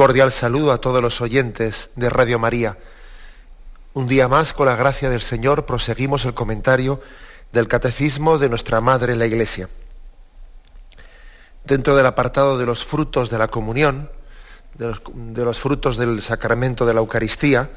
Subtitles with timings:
[0.00, 2.78] Cordial saludo a todos los oyentes de Radio María.
[3.92, 7.02] Un día más, con la gracia del Señor, proseguimos el comentario
[7.52, 9.68] del Catecismo de nuestra Madre la Iglesia.
[11.66, 14.08] Dentro del apartado de los frutos de la comunión,
[14.72, 17.68] de los, frutos del sacramento de la Eucaristía,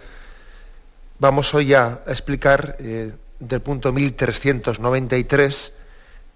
[1.19, 5.73] vamos hoy a, explicar eh, del punto 1393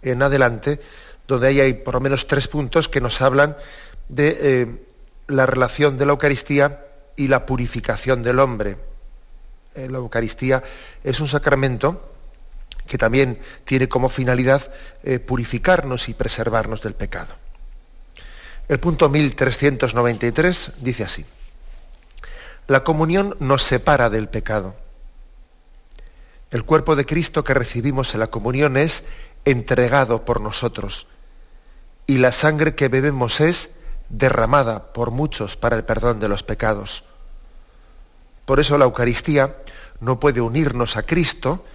[0.01, 0.81] en adelante,
[1.25, 3.55] donde ahí hay por lo menos tres puntos que nos hablan
[4.09, 4.86] de eh,
[5.27, 8.77] la relación de la Eucaristía y la purificación del hombre.
[9.75, 10.63] Eh, la Eucaristía
[11.03, 12.13] es un sacramento
[12.87, 14.71] que también tiene como finalidad
[15.03, 17.35] eh, purificarnos y preservarnos del pecado.
[18.69, 21.25] El punto 1393 dice así,
[22.67, 24.75] la comunión nos separa del pecado.
[26.51, 29.03] El cuerpo de Cristo que recibimos en la comunión es
[29.45, 31.07] entregado por nosotros
[32.05, 33.69] y la sangre que bebemos es
[34.09, 37.03] derramada por muchos para el perdón de los pecados.
[38.45, 39.57] Por eso la Eucaristía
[39.99, 41.65] no puede unirnos a Cristo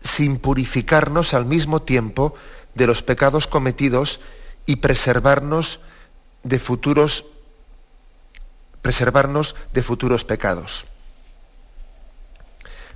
[0.00, 2.34] sin purificarnos al mismo tiempo
[2.74, 4.20] de los pecados cometidos
[4.66, 5.80] y preservarnos
[6.42, 7.24] de futuros
[8.82, 10.86] preservarnos de futuros pecados.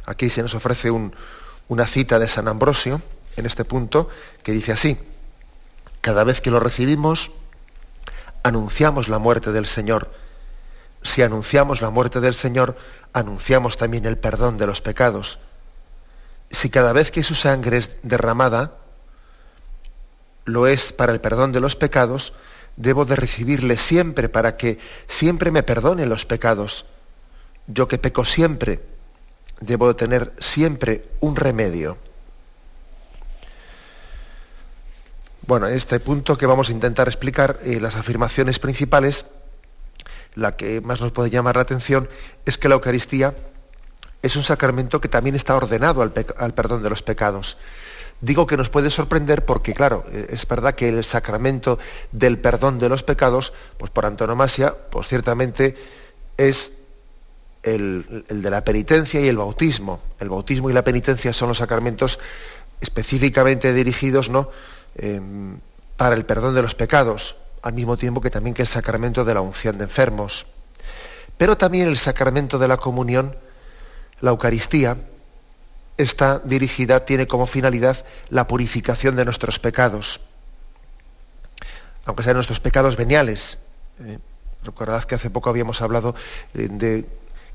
[0.07, 0.91] Aquí se nos ofrece
[1.69, 3.03] una cita de San Ambrosio
[3.37, 4.09] en este punto
[4.43, 4.97] que dice así:
[6.01, 7.31] Cada vez que lo recibimos
[8.43, 10.11] anunciamos la muerte del Señor.
[11.03, 12.77] Si anunciamos la muerte del Señor,
[13.13, 15.39] anunciamos también el perdón de los pecados.
[16.51, 18.73] Si cada vez que su sangre es derramada,
[20.45, 22.33] lo es para el perdón de los pecados,
[22.77, 26.87] debo de recibirle siempre para que siempre me perdone los pecados.
[27.67, 28.81] Yo que peco siempre,
[29.61, 31.97] debo de tener siempre un remedio.
[35.47, 39.27] Bueno, en este punto que vamos a intentar explicar eh, las afirmaciones principales,
[40.37, 42.09] la que más nos puede llamar la atención
[42.47, 43.35] es que la Eucaristía
[44.23, 47.57] es un sacramento que también está ordenado al, perdón de los pecados.
[48.21, 51.81] Digo que nos puede sorprender porque, claro, eh, es verdad que el sacramento
[52.13, 55.77] del perdón de los pecados, pues por antonomasia, pues ciertamente
[56.37, 56.71] es
[57.65, 60.01] el, de la penitencia y el bautismo.
[60.21, 62.21] El bautismo y la penitencia son los sacramentos
[62.81, 64.51] específicamente dirigidos, ¿no?
[64.97, 65.59] Em,
[65.97, 69.35] para el perdón de los pecados, al mismo tiempo que también que el sacramento de
[69.35, 70.47] la unción de enfermos.
[71.39, 73.37] Pero también el sacramento de la comunión,
[74.21, 74.97] la Eucaristía,
[75.97, 80.21] está dirigida, tiene como finalidad la purificación de nuestros pecados,
[82.05, 83.59] aunque sean nuestros pecados veniales.
[84.05, 84.19] ¿eh?
[84.65, 86.15] recordad que hace poco habíamos hablado
[86.55, 87.07] eh, de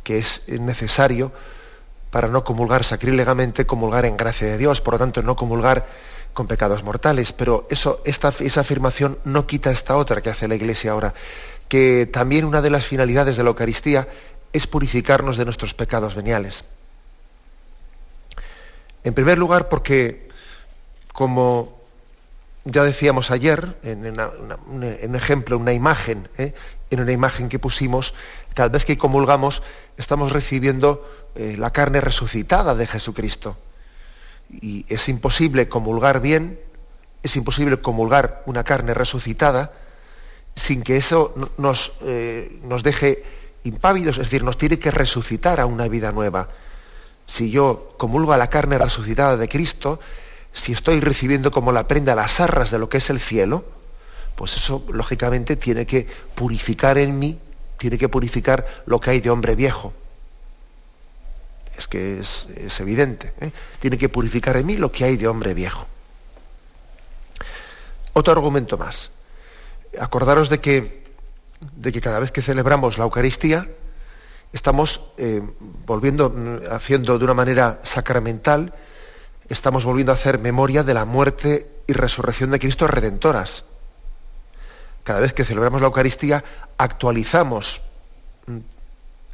[0.04, 1.32] que es necesario
[2.12, 5.86] para no comulgar sacrílegamente, comulgar en gracia de Dios, por lo tanto no comulgar
[6.38, 10.54] con pecados mortales, pero eso, esta, esa afirmación no quita esta otra que hace la
[10.54, 11.16] Iglesia ahora,
[11.68, 14.08] que también una de las finalidades de la Eucaristía
[14.54, 16.64] es purificarnos de nuestros pecados veniales.
[19.04, 20.30] En primer lugar, porque,
[21.12, 21.82] como
[22.66, 24.06] ya decíamos ayer, en,
[24.70, 26.54] un ejemplo, una imagen, ¿eh?
[26.92, 28.14] en una imagen que pusimos,
[28.54, 29.64] tal vez que comulgamos,
[29.98, 33.58] estamos recibiendo eh, la carne resucitada de Jesucristo
[34.50, 36.60] y es imposible comulgar bien,
[37.24, 39.72] es imposible comulgar una carne resucitada
[40.56, 43.24] sin que eso nos, eh, nos deje
[43.64, 46.50] impávidos, es decir, nos tiene que resucitar a una vida nueva.
[47.26, 50.00] Si yo comulgo a la carne resucitada de Cristo,
[50.54, 53.66] si estoy recibiendo como la prenda las arras de lo que es el cielo,
[54.36, 57.38] pues eso lógicamente tiene que purificar en mí,
[57.78, 59.94] tiene que purificar lo que hay de hombre viejo
[61.78, 62.48] es que es,
[62.80, 63.34] evidente.
[63.40, 63.52] ¿eh?
[63.80, 65.86] Tiene que purificar en mí lo que hay de hombre viejo.
[68.14, 69.12] Otro argumento más.
[70.00, 71.04] Acordaros de que,
[71.76, 73.68] de que cada vez que celebramos la Eucaristía,
[74.54, 75.42] estamos eh,
[75.86, 78.74] volviendo, haciendo de una manera sacramental,
[79.48, 83.66] estamos volviendo a hacer memoria de la muerte y resurrección de Cristo redentoras.
[85.04, 86.44] Cada vez que celebramos la Eucaristía,
[86.78, 87.82] actualizamos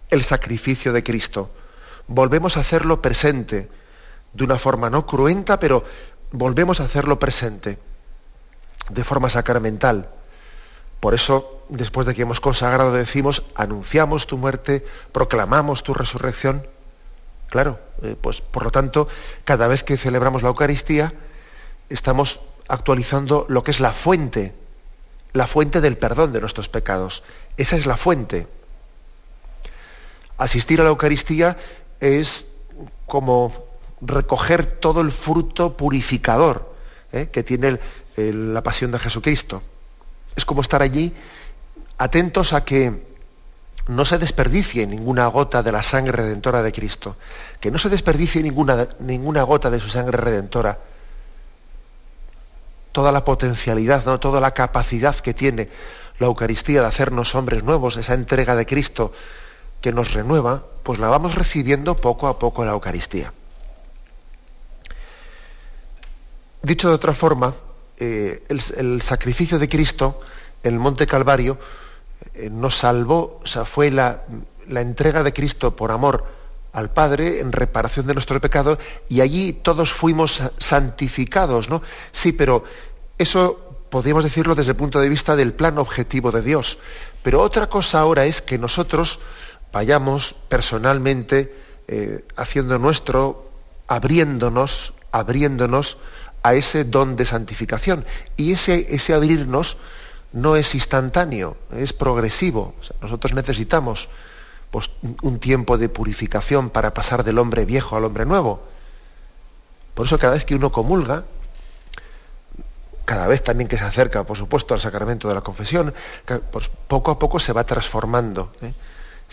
[0.09, 1.49] el sacrificio de Cristo.
[2.13, 3.67] Volvemos a hacerlo presente,
[4.33, 5.83] de una forma no cruenta, pero
[6.31, 7.79] volvemos a hacerlo presente,
[8.91, 10.09] de forma sacramental.
[10.99, 16.67] Por eso, después de que hemos consagrado, decimos, anunciamos tu muerte, proclamamos tu resurrección.
[17.49, 19.07] Claro, eh, pues por lo tanto,
[19.43, 21.13] cada vez que celebramos la Eucaristía,
[21.89, 24.53] estamos actualizando lo que es la fuente,
[25.33, 27.23] la fuente del perdón de nuestros pecados.
[27.57, 28.45] Esa es la fuente.
[30.37, 31.57] Asistir a la Eucaristía
[32.03, 32.45] es
[33.07, 33.53] como
[34.01, 36.73] recoger todo el fruto purificador
[37.13, 37.29] ¿eh?
[37.31, 37.79] que tiene
[38.17, 39.61] la pasión de Jesucristo
[40.35, 41.13] es como estar allí
[41.97, 43.13] atentos a que
[43.87, 47.17] no se desperdicie ninguna gota de la sangre redentora de Cristo,
[47.59, 50.79] que no se desperdicie ninguna, ninguna gota de su sangre redentora.
[52.91, 54.19] Toda la potencialidad, ¿no?
[54.19, 55.69] toda la capacidad que tiene
[56.19, 59.11] la Eucaristía de hacernos hombres nuevos, esa entrega de Cristo
[59.83, 63.33] que nos renueva, pues la vamos recibiendo poco a poco la Eucaristía.
[66.61, 67.53] Dicho de otra forma,
[67.97, 70.21] eh, el, sacrificio de Cristo
[70.63, 71.57] en el Monte Calvario
[72.33, 74.21] eh, nos salvó, o sea, fue la,
[74.69, 76.25] entrega de Cristo por amor
[76.71, 81.81] al Padre en reparación de nuestro pecado y allí todos fuimos santificados, ¿no?
[82.13, 82.63] Sí, pero
[83.17, 86.77] eso podríamos decirlo desde el punto de vista del plan objetivo de Dios.
[87.21, 89.19] Pero otra cosa ahora es que nosotros
[89.73, 91.53] vayamos personalmente
[91.87, 93.49] eh, haciendo nuestro,
[93.87, 95.97] abriéndonos, abriéndonos
[96.43, 98.05] a ese don de santificación.
[98.37, 99.77] Y ese, ese abrirnos
[100.31, 102.73] no es instantáneo, es progresivo.
[103.01, 104.09] nosotros necesitamos
[104.71, 104.89] pues,
[105.21, 108.63] un tiempo de purificación para pasar del hombre viejo al hombre nuevo.
[109.95, 111.23] Por eso cada vez que uno comulga,
[113.05, 115.93] cada vez también que se acerca, por supuesto, al sacramento de la confesión,
[116.51, 118.73] pues poco a poco se va transformando, ¿eh?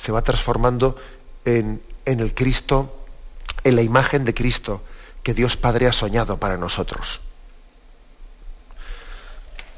[0.00, 0.96] Se va transformando
[1.44, 3.04] en, en el Cristo,
[3.64, 4.82] en la imagen de Cristo,
[5.22, 7.20] que Dios Padre ha soñado para nosotros.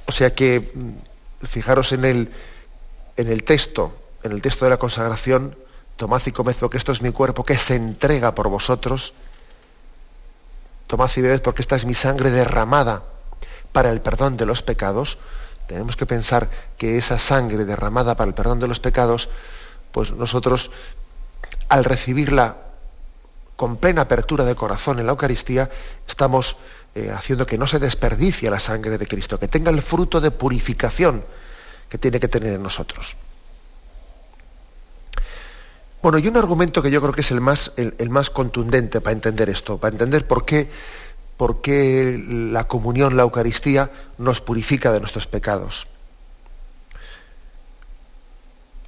[0.06, 2.32] O sea que, mm, fijaros en el,
[3.16, 5.56] en el texto, en el texto de la consagración,
[5.96, 9.14] tomad y comed porque esto es mi cuerpo que se entrega por vosotros.
[10.86, 13.02] Tomad y bebed porque esta es mi sangre derramada
[13.72, 15.18] para el perdón de los pecados.
[15.66, 19.28] Tenemos que pensar que esa sangre derramada para el perdón de los pecados,
[19.92, 20.70] pues nosotros
[21.68, 22.56] al recibirla
[23.56, 25.70] con plena apertura de corazón en la Eucaristía,
[26.08, 26.56] estamos
[26.94, 30.30] eh, haciendo que no se desperdicie la sangre de Cristo, que tenga el fruto de
[30.30, 31.22] purificación
[31.88, 33.16] que tiene que tener en nosotros.
[36.02, 39.12] Bueno, y un argumento que yo creo que es el más, el, más contundente para
[39.12, 40.68] entender esto, para entender por qué,
[41.36, 45.86] por qué la comunión, la Eucaristía, nos purifica de nuestros pecados.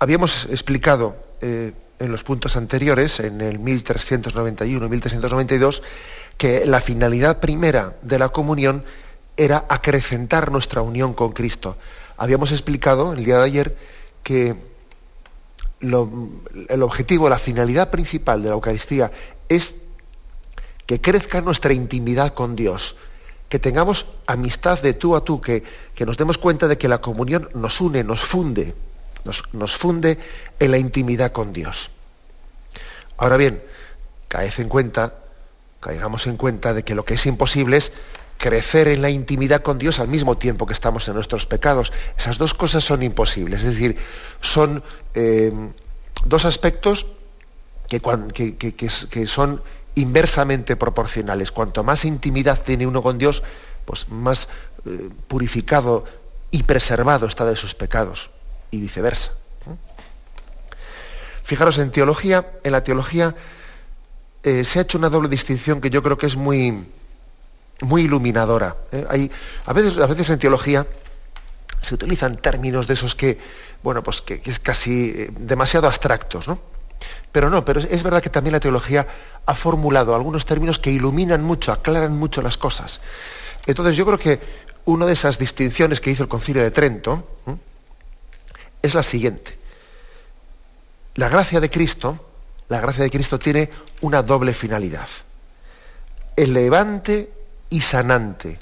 [0.04, 5.82] Habíamos explicado eh, en los puntos anteriores, en el 1391 y 1392,
[6.36, 8.84] que la finalidad primera de la comunión
[9.38, 11.78] era acrecentar nuestra unión con Cristo.
[12.18, 13.76] Habíamos explicado el día de ayer
[14.22, 14.54] que
[15.80, 19.10] el objetivo, la finalidad principal de la Eucaristía
[19.48, 19.74] es
[20.84, 22.96] que crezca nuestra intimidad con Dios,
[23.48, 25.62] que tengamos amistad de tú a tú, que,
[25.94, 28.74] que nos demos cuenta de que la comunión nos une, nos funde
[29.24, 30.18] nos, funde
[30.58, 31.90] en la intimidad con Dios.
[33.16, 33.62] Ahora bien,
[34.28, 35.14] caed en cuenta,
[35.80, 37.92] caigamos en cuenta de que lo que es imposible es
[38.38, 41.92] crecer en la intimidad con Dios al mismo tiempo que estamos en nuestros pecados.
[42.18, 43.96] Esas dos cosas son imposibles, es decir,
[44.40, 44.82] son
[45.14, 45.52] eh,
[46.24, 47.06] dos aspectos
[47.88, 49.62] que, son
[49.94, 51.52] inversamente proporcionales.
[51.52, 53.42] Cuanto más intimidad tiene uno con Dios,
[53.84, 54.48] pues más
[54.84, 56.04] eh, purificado
[56.50, 58.33] y preservado está de sus pecados
[58.74, 59.32] y viceversa.
[61.44, 63.34] Fijaros, en teología, en la teología
[64.42, 66.84] eh, se ha hecho una doble distinción que yo creo que es muy,
[67.80, 68.76] muy iluminadora.
[68.92, 69.04] ¿eh?
[69.08, 69.30] Hay,
[69.66, 70.86] a, veces, a veces en teología
[71.82, 73.38] se utilizan términos de esos que,
[73.82, 76.58] bueno, pues que, es casi eh, demasiado abstractos, ¿no?
[77.30, 79.06] Pero no, pero es, verdad que también la teología
[79.44, 83.00] ha formulado algunos términos que iluminan mucho, aclaran mucho las cosas.
[83.66, 84.40] Entonces yo creo que
[84.84, 87.26] una de esas distinciones que hizo el Concilio de Trento,
[88.84, 89.56] es la siguiente.
[91.14, 92.22] La gracia de Cristo,
[92.68, 93.70] la gracia de Cristo tiene
[94.02, 95.08] una doble finalidad.
[96.36, 97.32] Elevante
[97.70, 98.58] y sanante.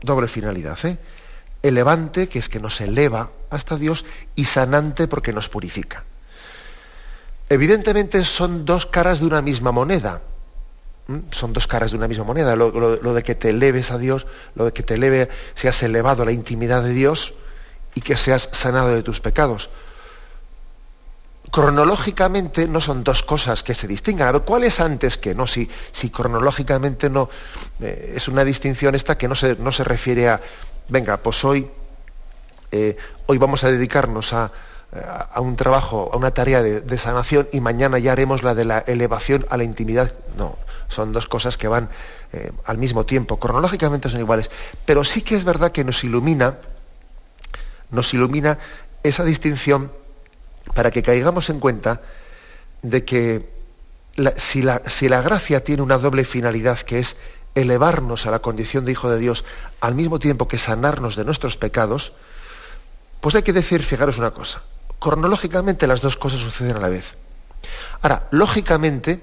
[0.00, 0.96] Doble finalidad, ¿eh?
[1.62, 6.04] Elevante, que es que nos eleva hasta Dios, y sanante porque nos purifica.
[7.50, 10.22] Evidentemente son dos caras de una misma moneda.
[11.32, 12.56] Son dos caras de una misma moneda.
[12.56, 16.22] Lo, lo, de que te eleves a Dios, lo de que te eleve, seas elevado
[16.22, 17.34] a la intimidad de Dios,
[17.96, 19.68] y que seas sanado de tus pecados.
[21.50, 24.28] cronológicamente no son dos cosas que se distingan.
[24.28, 25.34] A ver, ¿cuál es antes que?
[25.34, 27.30] No, si, si cronológicamente no
[27.80, 30.40] eh, es una distinción esta que no se, no se refiere a,
[30.88, 31.66] venga, pues hoy,
[32.72, 34.52] eh, hoy vamos a dedicarnos a,
[35.32, 38.78] a, un trabajo, a una tarea de, sanación y mañana ya haremos la de la
[38.80, 40.12] elevación a la intimidad.
[40.36, 40.56] No,
[40.88, 41.88] son dos cosas que van
[42.34, 43.38] eh, al mismo tiempo.
[43.38, 44.50] Cronológicamente son iguales.
[44.84, 46.56] Pero sí que es verdad que nos ilumina,
[47.90, 48.58] nos ilumina
[49.02, 49.92] esa distinción
[50.74, 52.00] para que caigamos en cuenta
[52.82, 53.48] de que
[54.36, 57.16] si, la, si la gracia tiene una doble finalidad que es
[57.54, 59.44] elevarnos a la condición de hijo de Dios
[59.80, 62.12] al mismo tiempo que sanarnos de nuestros pecados,
[63.20, 64.62] pues hay que decir, fijaros una cosa,
[65.00, 67.14] cronológicamente las dos cosas suceden a la vez.
[68.02, 69.20] Ahora, lógicamente,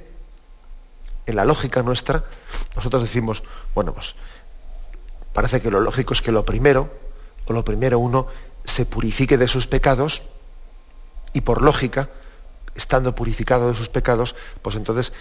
[1.26, 2.24] en la lógica nuestra,
[2.76, 3.44] nosotros decimos,
[3.76, 4.16] bueno, pues
[5.34, 6.90] parece que lo lógico es que lo primero,
[7.46, 8.28] o lo primero uno
[8.66, 10.24] se purifique de sus pecados
[11.34, 12.10] y por lógica,
[12.76, 15.12] estando purificado de sus pecados, pues entonces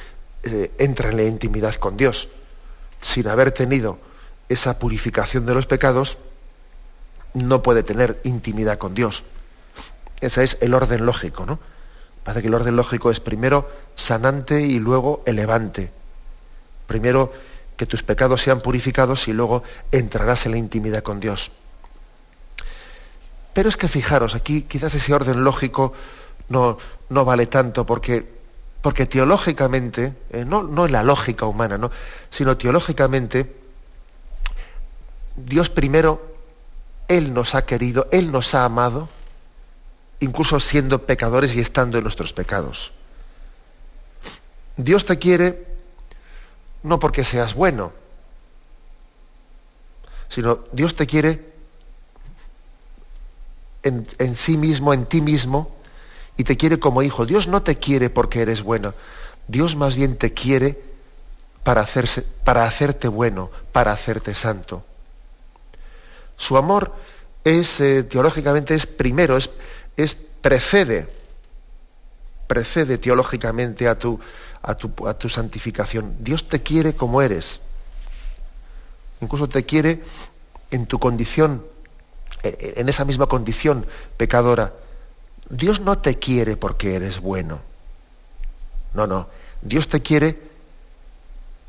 [0.43, 2.29] eh, entra en la intimidad con Dios.
[3.01, 3.99] Sin haber tenido
[4.49, 6.19] esa purificación de los pecados,
[7.35, 9.25] no puede tener intimidad con Dios.
[10.21, 11.59] Ese es el orden lógico, ¿no?
[12.25, 15.91] Parece que el orden lógico es primero sanante y luego elevante.
[16.87, 17.33] Primero
[17.77, 21.51] que tus pecados sean purificados y luego entrarás en la intimidad con Dios.
[23.53, 25.93] Pero es que fijaros, aquí quizás ese orden lógico
[26.49, 26.79] no,
[27.11, 28.27] no vale tanto porque,
[28.81, 31.91] porque teológicamente, eh, no, no en la lógica humana, ¿no?
[32.31, 33.55] sino teológicamente,
[35.37, 36.23] Dios primero,
[37.09, 39.09] Él nos ha querido, Él nos ha amado,
[40.21, 42.93] incluso siendo pecadores y estando en nuestros pecados.
[44.77, 45.67] Dios te quiere
[46.83, 47.93] no porque seas bueno,
[50.29, 51.52] sino Dios te quiere
[53.83, 55.75] en, sí mismo, en ti mismo,
[56.37, 57.27] y te quiere como hijo.
[57.27, 58.95] Dios no te quiere porque eres bueno.
[59.49, 60.81] Dios más bien te quiere
[61.63, 64.85] para, hacerse, para hacerte bueno, para hacerte santo.
[66.37, 66.95] Su amor
[67.45, 69.51] es, eh, teológicamente, es primero, es,
[69.97, 71.09] es precede,
[72.47, 74.19] precede teológicamente a tu,
[74.63, 76.17] a, tu, a tu santificación.
[76.21, 77.61] Dios te quiere como eres.
[79.21, 80.03] Incluso te quiere
[80.71, 81.65] en tu condición,
[82.43, 84.73] en esa misma condición pecadora.
[85.49, 87.61] Dios no te quiere porque eres bueno.
[88.95, 89.29] No, no.
[89.61, 90.39] Dios te quiere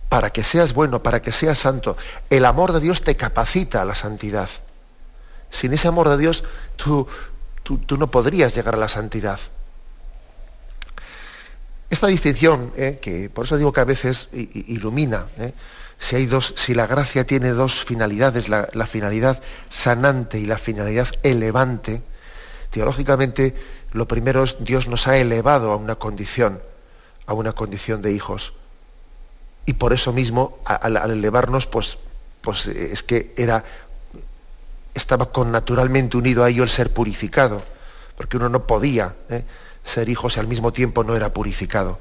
[0.10, 1.98] para que seas bueno, para que seas santo.
[2.30, 4.50] El amor de Dios te capacita a la santidad.
[5.50, 6.44] Sin ese amor de Dios,
[6.76, 7.08] tú,
[7.64, 9.40] tú, no podrías llegar a la santidad.
[11.90, 15.54] Esta distinción, eh, que por eso digo que a veces ilumina, eh,
[16.04, 22.02] si, dos, si la gracia tiene dos finalidades, la, finalidad sanante y la finalidad elevante,
[22.72, 23.56] teológicamente
[23.94, 26.62] lo primero es Dios nos ha elevado a una condición,
[27.26, 28.54] a una condición de hijos.
[29.66, 31.98] Y por eso mismo, al, elevarnos, pues,
[32.42, 33.64] pues es que era
[34.94, 37.64] estaba con naturalmente unido a ello el ser purificado,
[38.18, 39.46] porque uno no podía ¿eh?
[39.86, 41.98] ser hijo si al mismo tiempo no era purificado.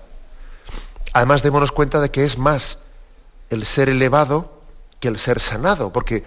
[1.12, 2.78] Además, démonos cuenta de que es más
[3.52, 4.50] el ser elevado
[4.98, 6.24] que el ser sanado, porque,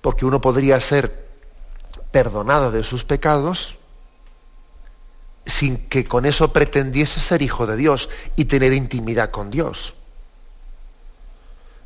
[0.00, 1.26] porque uno podría ser
[2.12, 3.76] perdonado de sus pecados
[5.46, 9.94] sin que con eso pretendiese ser hijo de Dios y tener intimidad con Dios.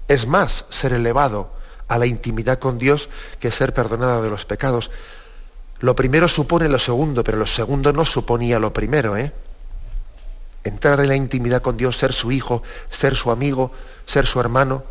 [0.07, 1.51] Es más ser elevado
[1.89, 3.09] a la intimidad con Dios
[3.41, 4.91] que ser perdonada de los pecados.
[5.81, 9.17] Lo primero supone lo segundo, pero lo segundo no suponía lo primero.
[9.17, 9.33] ¿eh?
[10.65, 13.73] Entrar en la intimidad con Dios, ser su hijo, ser su amigo,
[14.07, 14.85] ser su hermano,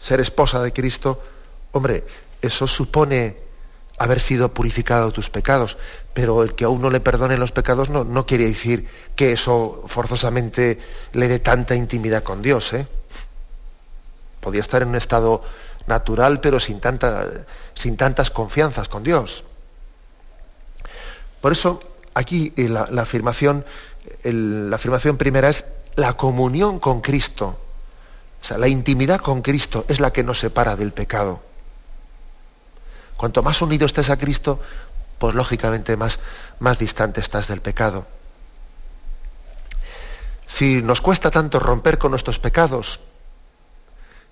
[0.00, 1.22] ser esposa de Cristo,
[1.72, 2.04] hombre,
[2.40, 3.36] eso supone
[3.98, 5.78] haber sido purificado de tus pecados,
[6.12, 9.84] pero el que a uno le perdone los pecados no, no quiere decir que eso
[9.86, 10.78] forzosamente
[11.12, 12.72] le dé tanta intimidad con Dios.
[12.72, 12.86] ¿eh?
[14.40, 15.44] Podía estar en un estado
[15.86, 16.80] natural, pero sin,
[17.74, 19.44] sin tantas confianzas con Dios.
[21.40, 21.80] Por eso,
[22.14, 23.64] aquí eh, la, afirmación,
[24.22, 25.64] la afirmación primera es
[25.96, 27.58] la comunión con Cristo.
[28.40, 31.40] O sea, la intimidad con Cristo es la que nos separa del pecado.
[33.16, 34.60] Cuanto más unido estés a Cristo,
[35.18, 36.18] pues lógicamente más,
[36.58, 38.06] más distante estás del pecado.
[40.46, 43.00] Si nos cuesta tanto romper con nuestros pecados,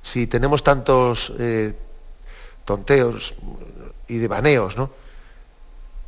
[0.02, 1.75] si tenemos tantos eh,
[2.64, 3.35] tonteos
[4.09, 4.90] y devaneos, ¿no?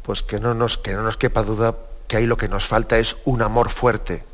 [0.03, 1.77] Pues que no, nos, que no nos quepa duda
[2.09, 4.25] que ahí lo que nos falta es un amor fuerte,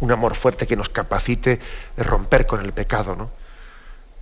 [0.00, 1.60] un amor fuerte que nos capacite
[1.96, 3.30] a romper con el pecado, ¿no?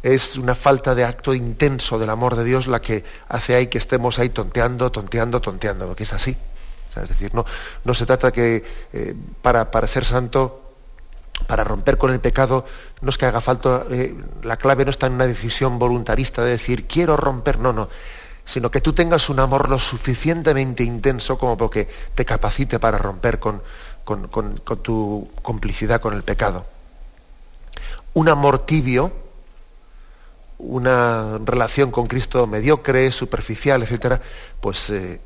[0.03, 3.79] Es una falta de acto intenso del amor de Dios la que hace ahí que
[3.79, 6.37] estemos ahí tonteando, tonteando, tonteando, porque es así.
[7.01, 7.47] es decir, no,
[7.85, 10.61] no se trata que eh, para, para, ser santo,
[11.47, 12.65] para romper con el pecado,
[13.01, 16.51] no es que haga falta, eh, la clave no está en una decisión voluntarista de
[16.51, 17.89] decir quiero romper, no, no,
[18.45, 23.39] sino que tú tengas un amor lo suficientemente intenso como porque te capacite para romper
[23.39, 23.63] con,
[24.83, 26.67] tu complicidad con el pecado.
[28.15, 29.13] Un amor tibio,
[30.59, 34.21] una relación con Cristo mediocre, superficial, etcétera,
[34.61, 35.21] pues eh,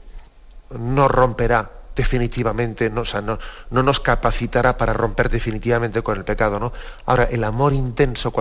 [0.78, 3.38] no romperá definitivamente, no, no,
[3.70, 6.60] no, nos capacitará para romper definitivamente con el pecado.
[6.60, 6.72] ¿no?
[7.06, 8.32] Ahora, el amor intenso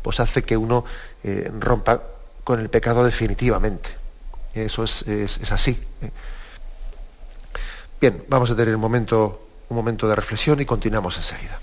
[0.00, 0.84] pues hace que uno
[1.24, 2.00] eh, rompa
[2.44, 4.01] con el pecado definitivamente.
[4.54, 5.78] Eso es, es, así.
[6.02, 6.10] ¿eh?
[8.00, 11.60] Bien, vamos a tener un momento, un momento de reflexión y continuamos enseguida.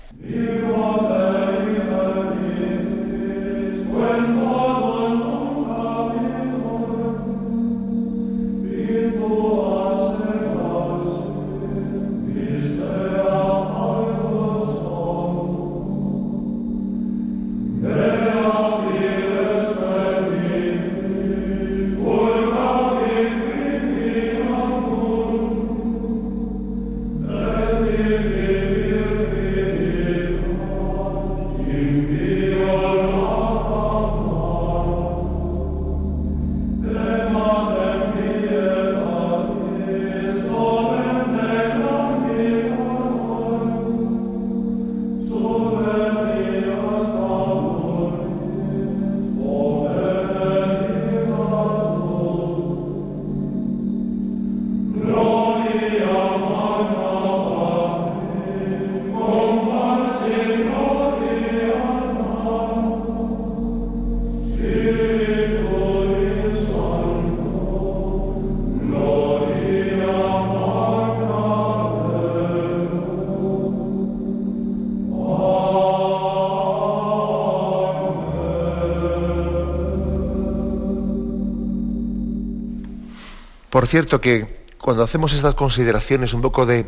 [83.80, 86.84] Por cierto que cuando hacemos estas consideraciones un poco de,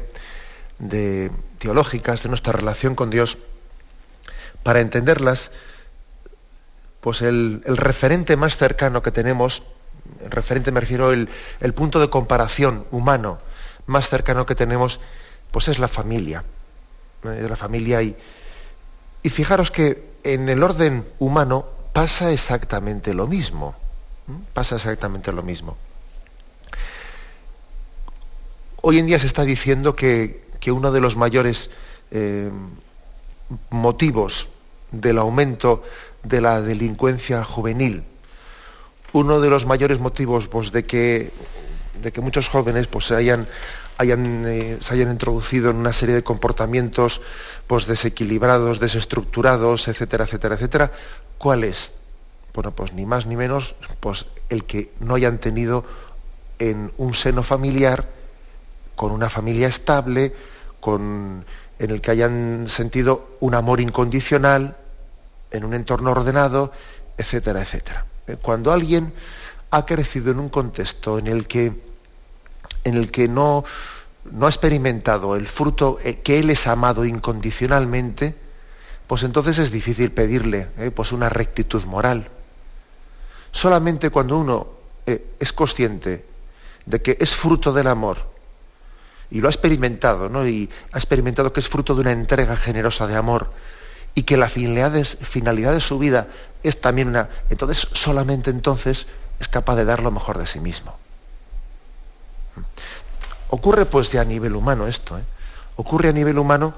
[1.57, 3.39] teológicas de nuestra relación con Dios,
[4.63, 5.53] para entenderlas,
[7.01, 9.63] pues el, referente más cercano que tenemos,
[10.23, 11.29] el referente me refiero el,
[11.75, 13.39] punto de comparación humano
[13.87, 15.01] más cercano que tenemos,
[15.51, 16.45] pues es la familia.
[17.23, 18.15] La familia y,
[19.23, 23.75] y fijaros que en el orden humano pasa exactamente lo mismo.
[24.53, 25.79] Pasa exactamente lo mismo.
[28.85, 31.71] Hoy en día se está diciendo que, uno de los mayores
[32.11, 32.51] eh,
[33.71, 34.49] motivos
[34.91, 35.85] del aumento
[36.25, 38.03] de la delincuencia juvenil,
[39.13, 41.31] uno de los mayores motivos pues, de, que,
[42.03, 43.47] de que muchos jóvenes pues, se, hayan,
[43.99, 47.21] hayan, eh, hayan introducido en una serie de comportamientos
[47.69, 50.91] pues, desequilibrados, desestructurados, etcétera, etcétera, etcétera,
[51.39, 51.93] ¿cuál es?
[52.53, 55.85] Bueno, pues ni más ni menos pues, el que no hayan tenido
[56.59, 58.22] en un seno familiar
[58.97, 60.33] con una familia estable,
[60.81, 61.45] con,
[61.79, 64.77] en el que hayan sentido un amor incondicional,
[65.51, 66.73] en un entorno ordenado,
[67.17, 68.07] etcétera, etcétera.
[68.27, 69.13] Eh, cuando alguien
[69.71, 71.73] ha crecido en un contexto en el que,
[72.85, 73.65] en el que no,
[74.31, 78.35] no ha experimentado el fruto eh, que él es amado incondicionalmente,
[79.07, 82.29] pues entonces es difícil pedirle eh, pues una rectitud moral.
[83.51, 84.67] Solamente cuando uno
[85.05, 86.25] es consciente
[86.87, 88.32] de que es fruto del amor
[89.33, 90.47] y lo ha experimentado, ¿no?
[90.47, 93.51] Y ha experimentado que es fruto de una entrega generosa de amor
[94.15, 96.29] y que la finalidad de, su vida
[96.63, 97.31] es también una...
[97.49, 99.07] Entonces, solamente entonces
[99.41, 100.95] es capaz de dar lo mejor de sí mismo.
[103.49, 105.23] Ocurre pues ya a nivel humano esto, ¿eh?
[105.77, 106.75] Ocurre a nivel humano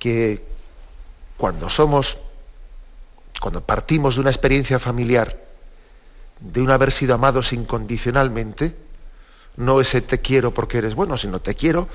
[0.00, 0.44] que
[1.36, 2.18] cuando somos,
[3.40, 5.38] cuando partimos de una experiencia familiar,
[6.40, 8.74] de un haber sido amados incondicionalmente,
[9.56, 11.88] no ese te quiero porque eres bueno, sino te quiero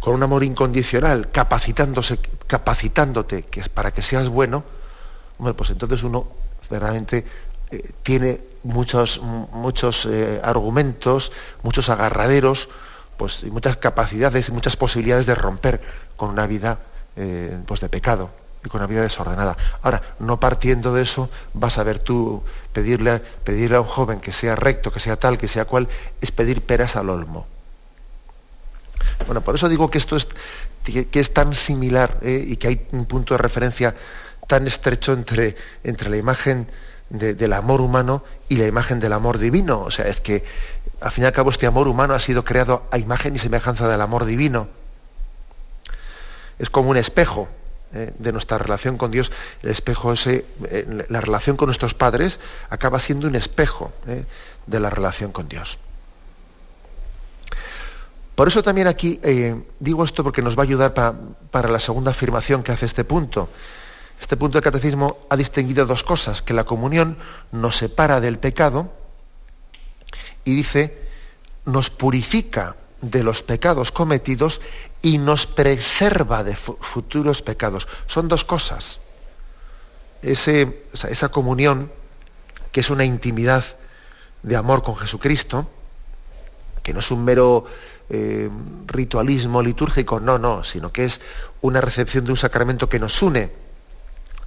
[0.00, 4.62] con un amor incondicional, capacitándote que es para que seas bueno,
[5.56, 6.26] pues entonces uno
[6.70, 7.24] verdaderamente
[7.70, 12.68] eh, tiene muchos, muchos eh, argumentos, muchos agarraderos,
[13.16, 15.80] pues, y muchas capacidades y muchas posibilidades de romper
[16.16, 16.80] con una vida
[17.16, 19.56] eh, pues de pecado con una vida desordenada.
[19.82, 24.32] Ahora, no partiendo de eso, vas a ver tú pedirle, pedirle a un joven que
[24.32, 25.88] sea recto, que sea tal, que sea cual,
[26.20, 27.46] es pedir peras al olmo.
[29.26, 30.28] Bueno, por eso digo que esto es,
[30.84, 32.44] que es tan similar ¿eh?
[32.46, 33.94] y que hay un punto de referencia
[34.46, 36.66] tan estrecho entre, entre la imagen
[37.10, 39.80] del amor humano y la imagen del amor divino.
[39.80, 40.44] O sea, es que
[41.00, 43.88] al fin y al cabo este amor humano ha sido creado a imagen y semejanza
[43.88, 44.68] del amor divino.
[46.58, 47.48] Es como un espejo
[47.96, 49.30] eh, de nuestra relación con Dios.
[49.62, 54.24] El espejo ese, eh, la relación con nuestros padres acaba siendo un espejo eh,
[54.66, 55.78] de la relación con Dios.
[58.34, 59.20] Por eso también aquí
[59.78, 63.48] digo esto porque nos va a ayudar para la segunda afirmación que hace este punto.
[64.20, 67.16] Este punto del catecismo ha distinguido dos cosas, que la comunión
[67.52, 68.92] nos separa del pecado
[70.44, 70.98] y dice,
[71.64, 74.60] nos purifica de los pecados cometidos
[75.04, 77.86] y nos preserva de futuros pecados.
[78.06, 79.00] Son dos cosas.
[80.22, 81.92] esa comunión,
[82.72, 83.64] que es una intimidad
[84.42, 85.70] de amor con Jesucristo,
[86.82, 87.66] que no es un mero
[88.08, 88.48] eh,
[88.86, 91.20] ritualismo litúrgico, no, no, sino que es
[91.60, 93.52] una recepción de un sacramento que nos une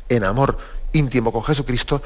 [0.09, 0.57] en amor
[0.91, 2.01] íntimo con Jesucristo,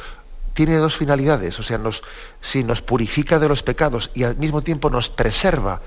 [0.54, 1.58] tiene dos finalidades.
[1.58, 2.04] O sea, nos,
[2.42, 5.80] si nos purifica de los pecados y al mismo tiempo nos preserva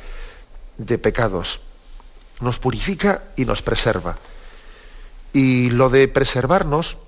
[0.79, 1.61] de pecados.
[2.41, 4.17] Nos purifica y nos preserva.
[5.33, 6.99] Y lo de preservarnos,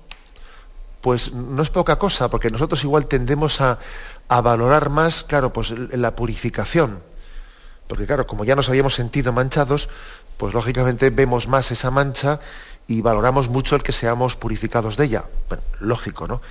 [1.01, 3.79] pues no es poca cosa, porque nosotros igual tendemos a,
[4.27, 6.99] a valorar más, claro, pues la purificación.
[7.87, 9.89] Porque claro, como ya nos habíamos sentido manchados,
[10.37, 12.39] pues lógicamente vemos más esa mancha
[12.87, 15.25] y valoramos mucho el que seamos purificados de ella.
[15.49, 16.41] Bueno, lógico, ¿no?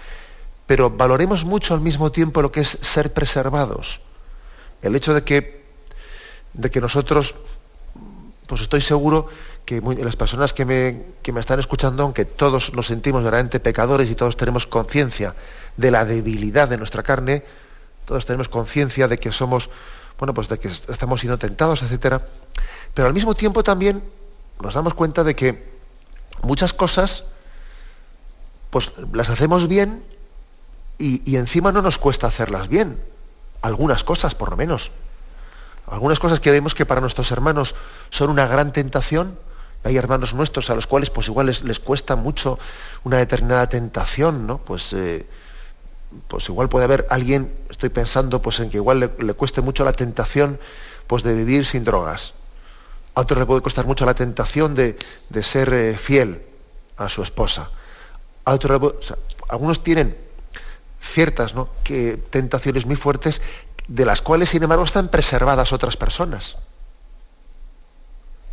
[0.66, 4.00] Pero valoremos mucho al mismo tiempo lo que es ser preservados.
[4.82, 5.64] El hecho de que,
[6.52, 7.34] de que nosotros,
[8.46, 9.28] pues estoy seguro
[9.64, 14.10] que las personas que me, que me están escuchando, aunque todos nos sentimos verdaderamente pecadores
[14.10, 15.34] y todos tenemos conciencia
[15.76, 17.44] de la debilidad de nuestra carne,
[18.04, 19.68] todos tenemos conciencia de que somos,
[20.18, 22.22] bueno, pues de que estamos siendo tentados, etcétera,
[22.94, 24.02] pero al mismo tiempo también
[24.62, 25.64] nos damos cuenta de que
[26.42, 27.24] muchas cosas,
[28.70, 30.02] pues las hacemos bien
[30.98, 32.98] y, encima no nos cuesta hacerlas bien.
[33.60, 34.92] Algunas cosas, por lo menos.
[35.86, 37.74] Algunas cosas que vemos que para nuestros hermanos
[38.10, 39.38] son una gran tentación.
[39.84, 42.58] Hay hermanos nuestros a los cuales pues igual les, cuesta mucho
[43.04, 44.58] una determinada tentación, ¿no?
[44.58, 45.26] Pues, eh,
[46.28, 49.92] pues igual puede haber alguien, estoy pensando pues en que igual le, cueste mucho la
[49.92, 50.58] tentación
[51.06, 52.32] pues de vivir sin drogas
[53.16, 54.94] a otros le puede costar mucho la tentación de,
[55.42, 56.42] ser eh, fiel
[56.98, 57.70] a su esposa.
[58.44, 58.94] A otros
[59.48, 60.14] algunos tienen
[61.00, 63.40] ciertas que, tentaciones muy fuertes
[63.88, 66.56] de las cuales, sin embargo, están preservadas otras personas.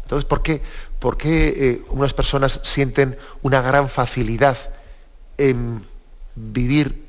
[0.03, 0.61] Entonces, ¿por qué,
[0.99, 4.57] por qué eh, unas personas sienten una gran facilidad
[5.37, 5.85] en
[6.35, 7.05] vivir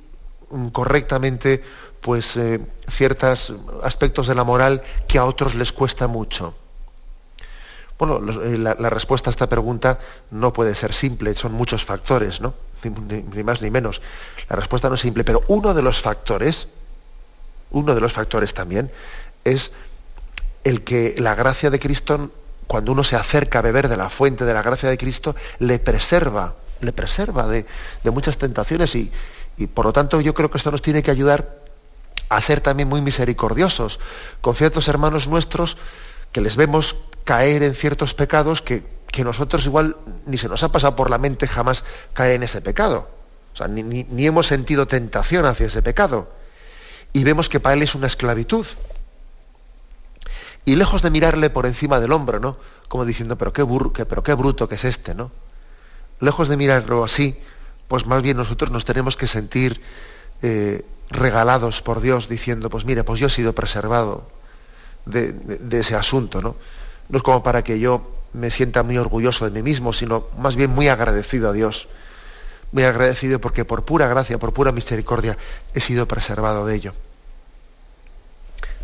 [0.50, 1.62] mm, correctamente
[2.00, 6.54] pues, eh, ciertos aspectos de la moral que a otros les cuesta mucho?
[7.98, 12.54] Bueno, eh, la, respuesta a esta pregunta no puede ser simple, son muchos factores, ¿no?
[12.82, 14.02] Ni, más ni menos.
[14.48, 16.68] La respuesta no es simple, pero uno de los factores,
[17.74, 18.90] uno de los factores también,
[19.44, 19.70] es
[20.64, 22.30] el que la gracia de Cristo,
[22.66, 25.78] cuando uno se acerca a beber de la fuente de la gracia de Cristo, le
[25.78, 27.66] preserva, le preserva de,
[28.04, 29.10] muchas tentaciones y,
[29.74, 31.62] por lo tanto yo creo que esto nos tiene que ayudar
[32.28, 34.00] a ser también muy misericordiosos
[34.40, 35.76] con ciertos hermanos nuestros
[36.32, 38.82] que les vemos caer en ciertos pecados que,
[39.22, 41.84] nosotros igual ni se nos ha pasado por la mente jamás
[42.14, 43.08] caer en ese pecado.
[43.52, 46.28] O sea, ni, hemos sentido tentación hacia ese pecado.
[47.14, 48.66] Y vemos que para él es una esclavitud.
[50.66, 52.58] Y lejos de mirarle por encima del hombro, ¿no?
[52.88, 53.64] Como diciendo, pero qué,
[54.04, 55.30] pero qué bruto que es este, ¿no?
[56.20, 57.38] Lejos de mirarlo así,
[57.88, 59.80] pues más bien nosotros nos tenemos que sentir
[60.42, 64.28] eh, regalados por Dios diciendo, pues mire, pues yo he sido preservado
[65.06, 66.56] de ese asunto, ¿no?
[67.08, 70.56] no es como para que yo me sienta muy orgulloso de mí mismo, sino más
[70.56, 71.88] bien muy agradecido a Dios.
[72.74, 75.38] Muy agradecido porque por pura gracia, por pura misericordia,
[75.74, 76.92] he sido preservado de ello.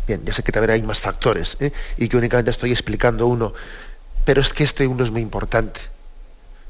[0.07, 1.73] Bien, ya sé que también hay más factores ¿eh?
[1.97, 3.53] y que únicamente estoy explicando uno,
[4.23, 5.81] pero es que este uno es muy importante.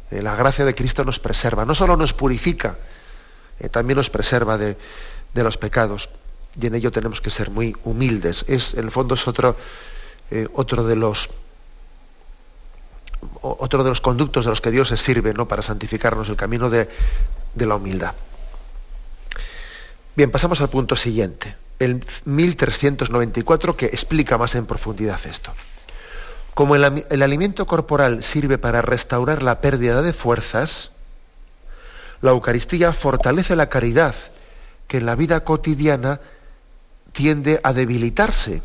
[0.10, 2.80] Eh, la gracia de Cristo nos preserva, no solo nos purifica,
[3.60, 4.76] eh, también nos preserva de,
[5.32, 6.10] de, los pecados.
[6.60, 8.46] Y en ello tenemos que ser muy humildes.
[8.48, 9.56] Es, en el fondo es otro,
[10.56, 11.30] otro de los
[13.42, 15.48] otro de los conductos de los que Dios se sirve ¿no?
[15.48, 16.90] para santificarnos el camino de,
[17.56, 18.14] la humildad.
[20.16, 25.52] Bien, pasamos al punto siguiente, el 1394, que explica más en profundidad esto.
[26.54, 30.92] Como el, el, alimento corporal sirve para restaurar la pérdida de fuerzas,
[32.22, 34.16] la Eucaristía fortalece la caridad,
[34.88, 36.20] que en la vida cotidiana
[37.14, 38.62] tiende a debilitarse.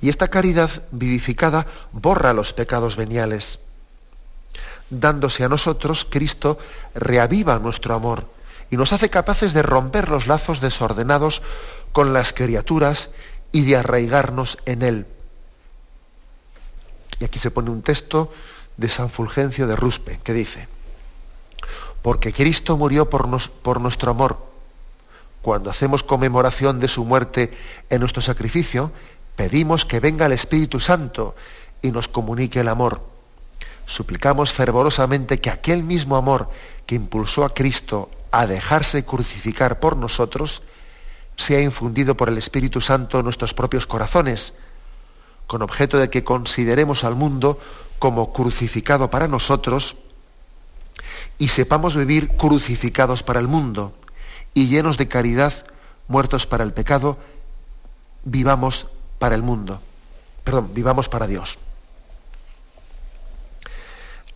[0.00, 3.58] Y esta caridad vivificada borra los pecados veniales
[5.00, 6.58] dándose a nosotros, Cristo
[6.94, 8.26] reaviva nuestro amor
[8.70, 11.42] y nos hace capaces de romper los lazos desordenados
[11.92, 13.10] con las criaturas
[13.52, 15.06] y de arraigarnos en Él.
[17.20, 18.32] Y aquí se pone un texto
[18.76, 20.66] de San Fulgencio de Ruspe, que dice,
[22.02, 23.28] porque Cristo murió por,
[23.62, 24.38] por nuestro amor.
[25.40, 27.56] Cuando hacemos conmemoración de su muerte
[27.90, 28.90] en nuestro sacrificio,
[29.36, 31.36] pedimos que venga el Espíritu Santo
[31.80, 33.13] y nos comunique el amor.
[33.86, 36.48] Suplicamos fervorosamente que aquel mismo amor
[36.86, 40.62] que impulsó a Cristo a dejarse crucificar por nosotros,
[41.36, 44.54] sea infundido por el Espíritu Santo en nuestros propios corazones,
[45.46, 47.60] con objeto de que consideremos al mundo
[47.98, 49.96] como crucificado para nosotros
[51.38, 53.92] y sepamos vivir crucificados para el mundo
[54.52, 55.52] y llenos de caridad,
[56.08, 57.18] muertos para el pecado,
[58.24, 58.86] vivamos
[59.18, 59.80] para el mundo.
[60.44, 61.58] Perdón, vivamos para Dios.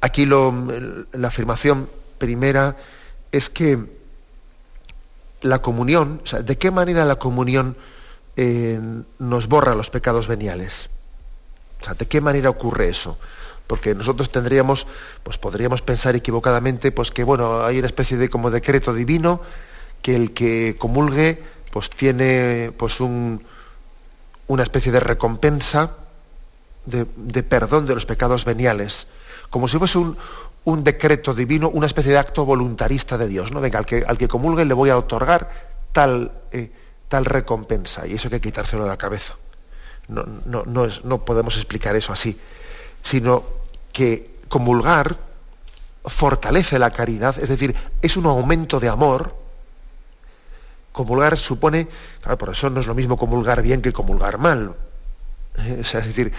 [0.01, 2.77] Aquí la afirmación primera
[3.33, 3.79] es que
[5.43, 7.77] la comunión, o sea, ¿de qué manera la comunión
[8.37, 8.81] eh,
[9.19, 10.89] nos borra los pecados veniales?
[11.81, 13.19] O sea, ¿de qué manera ocurre eso?
[13.67, 14.87] Porque nosotros tendríamos,
[15.23, 19.41] pues podríamos pensar equivocadamente, pues que bueno, hay una especie de como decreto divino
[20.03, 23.43] que el que comulgue, pues tiene pues un,
[24.47, 25.93] una especie de recompensa
[26.87, 29.07] de, perdón de los pecados veniales,
[29.51, 30.17] como si fuese un,
[30.65, 33.61] un, decreto divino, una especie de acto voluntarista de Dios, ¿no?
[33.61, 35.51] Venga, al que, al que comulgue le voy a otorgar
[35.93, 36.71] tal, eh,
[37.09, 39.35] tal recompensa, y eso hay que quitárselo de la cabeza
[40.09, 42.39] no, no, no, es, no podemos explicar eso así,
[43.03, 43.45] sino
[43.93, 45.17] que comulgar
[46.05, 49.35] fortalece la caridad, es decir, es un aumento de amor.
[50.93, 51.87] Comulgar supone,
[52.21, 54.75] claro, por eso no es lo mismo comulgar bien que comulgar mal.
[55.79, 56.33] Es decir,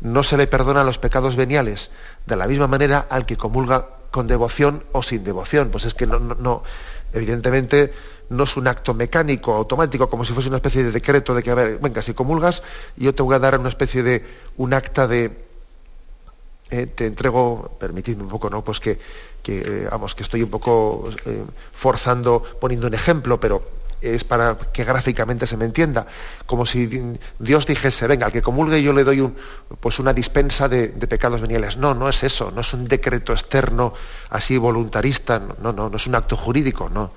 [0.00, 1.90] no se le perdonan los pecados veniales
[2.26, 5.70] de la misma manera al que comulga con devoción o sin devoción.
[5.70, 6.62] Pues es que no,
[7.12, 7.92] evidentemente
[8.28, 11.50] no es un acto mecánico, automático, como si fuese una especie de decreto de que,
[11.50, 12.62] a ver, venga, si comulgas,
[12.96, 14.24] yo te voy a dar una especie de,
[14.56, 15.32] un acta de,
[16.70, 18.62] eh, te entrego, permitidme un poco, ¿no?
[18.62, 19.00] Pues que,
[19.42, 21.42] que vamos, que estoy un poco eh,
[21.74, 26.06] forzando, poniendo un ejemplo, pero es para que gráficamente se me entienda,
[26.46, 26.88] como si
[27.38, 29.36] Dios dijese, venga, al que comulgue yo le doy un,
[29.80, 31.76] pues una dispensa de, pecados veniales.
[31.76, 33.92] No, no es eso, no es un decreto externo
[34.30, 37.10] así voluntarista, no, no, no es un acto jurídico, no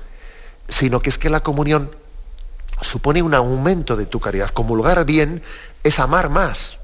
[0.68, 1.92] sino que es que la comunión
[2.82, 4.50] supone un aumento de tu caridad.
[4.50, 5.42] Comulgar bien
[5.84, 6.78] es amar más.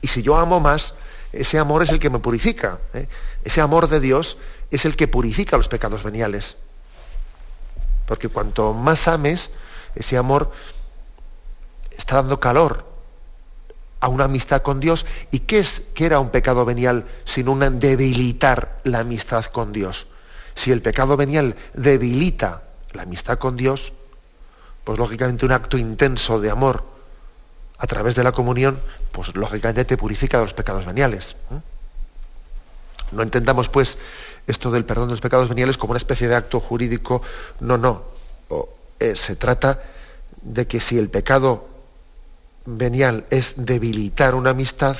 [0.00, 0.94] Y si yo amo más,
[1.32, 2.78] ese amor es el que me purifica.
[2.94, 3.08] ¿eh?
[3.44, 4.36] Ese amor de Dios
[4.70, 6.56] es el que purifica los pecados veniales.
[8.06, 9.50] Porque cuanto más ames,
[9.94, 10.52] ese amor
[11.96, 12.84] está dando calor
[14.00, 15.06] a una amistad con Dios.
[15.30, 20.08] ¿Y qué, es, qué era un pecado venial sino un debilitar la amistad con Dios?
[20.54, 22.62] Si el pecado venial debilita
[22.92, 23.92] la amistad con Dios,
[24.84, 26.84] pues lógicamente un acto intenso de amor
[27.78, 28.80] a través de la comunión,
[29.12, 31.36] pues lógicamente te purifica de los pecados veniales.
[33.12, 33.98] No entendamos pues
[34.46, 37.22] esto del perdón de los pecados veniales como una especie de acto jurídico,
[37.60, 38.02] no, no.
[38.98, 39.82] Eh, se trata
[40.42, 41.68] de que si el pecado
[42.64, 44.96] venial es debilitar una amistad,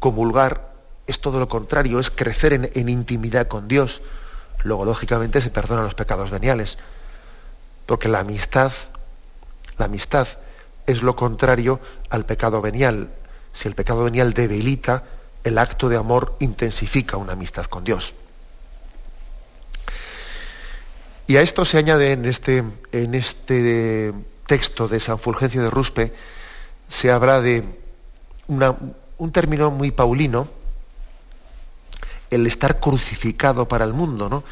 [0.00, 0.72] comulgar
[1.06, 4.00] es todo lo contrario, es crecer en intimidad con Dios,
[4.62, 6.78] luego lógicamente se perdonan los pecados veniales.
[7.86, 8.72] Porque la amistad,
[9.76, 10.26] la amistad
[10.86, 11.80] es lo contrario
[12.10, 13.10] al pecado venial.
[13.52, 15.04] Si el pecado venial debilita,
[15.44, 18.14] el acto de amor intensifica una amistad con Dios.
[21.26, 24.12] Y a esto se añade en este, en este
[24.46, 26.12] texto de San Fulgencio de Ruspe,
[26.88, 27.64] se habla de
[28.46, 30.48] un término muy paulino,
[32.30, 34.44] el estar crucificado para el mundo, ¿no?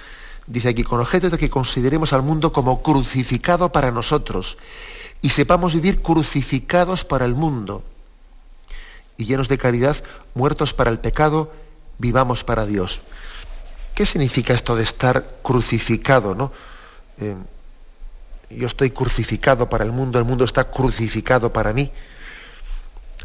[0.46, 4.58] Dice aquí, con objeto de que consideremos al mundo como crucificado para nosotros
[5.20, 7.82] y sepamos vivir crucificados para el mundo
[9.16, 10.02] y llenos de caridad,
[10.34, 11.52] muertos para el pecado,
[11.98, 13.02] vivamos para Dios.
[13.94, 16.34] ¿Qué significa esto de estar crucificado?
[16.34, 16.52] ¿no?
[17.18, 17.34] Eh,
[18.50, 21.90] yo estoy crucificado para el mundo, el mundo está crucificado para mí.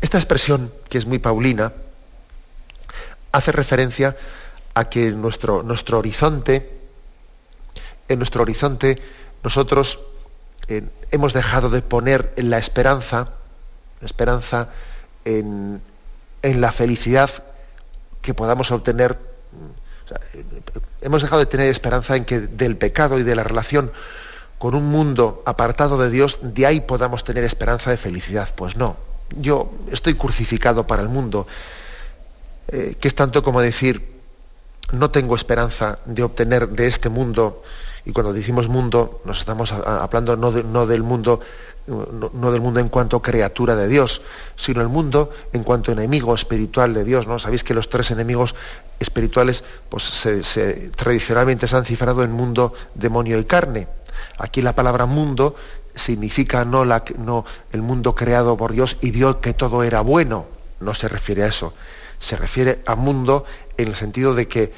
[0.02, 1.74] Esta expresión, que es muy paulina,
[3.32, 4.16] hace referencia
[4.74, 6.78] a que nuestro, nuestro horizonte,
[8.08, 9.02] en nuestro horizonte,
[9.44, 10.00] nosotros
[10.68, 13.30] eh, hemos dejado de poner la esperanza,
[14.02, 14.70] la esperanza
[15.26, 15.82] en,
[16.42, 17.30] la felicidad
[18.22, 19.18] que podamos obtener.
[21.02, 23.92] Hemos dejado de tener esperanza en que del pecado y de la relación
[24.58, 28.50] con un mundo apartado de Dios, de ahí podamos tener esperanza de felicidad.
[28.56, 28.98] Pues no,
[29.40, 31.48] yo estoy crucificado para el mundo,
[32.70, 34.18] eh, que es tanto como decir,
[34.92, 37.64] no tengo esperanza de obtener de este mundo
[38.06, 41.42] Y cuando decimos mundo, nos estamos hablando no, no del mundo
[41.88, 44.22] no, del mundo en cuanto criatura de Dios,
[44.56, 47.28] sino el mundo en cuanto enemigo espiritual de Dios.
[47.28, 47.40] ¿no?
[47.40, 48.56] Sabéis que los tres enemigos
[49.00, 50.28] espirituales pues,
[50.96, 53.88] tradicionalmente se han cifrado en mundo, demonio y carne.
[54.38, 55.56] Aquí la palabra mundo
[55.96, 60.46] significa no, no el mundo creado por Dios y vio que todo era bueno.
[60.82, 61.74] No se refiere a eso.
[62.20, 63.46] Se refiere a mundo
[63.78, 64.74] en el sentido de que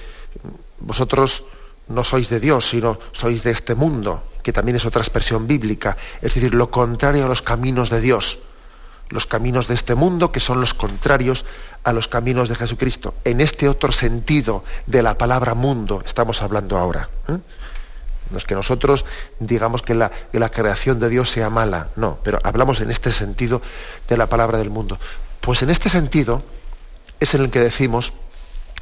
[0.80, 1.44] vosotros
[1.88, 5.98] no sois de Dios, sino sois de este mundo que también es otra expresión bíblica,
[6.22, 8.40] es decir, lo contrario a los caminos de Dios,
[9.10, 11.46] los caminos de este mundo que son los contrarios
[11.84, 13.16] a los caminos de Jesucristo.
[13.24, 17.10] En este otro sentido de la palabra mundo estamos hablando ahora.
[17.28, 17.38] ¿eh?
[18.30, 19.06] No es que nosotros
[19.40, 23.12] digamos que la, que la creación de Dios sea mala, no, pero hablamos en este
[23.12, 23.62] sentido
[24.08, 25.00] de la palabra del mundo.
[25.42, 26.44] Pues en este sentido
[27.20, 28.14] es en el que decimos,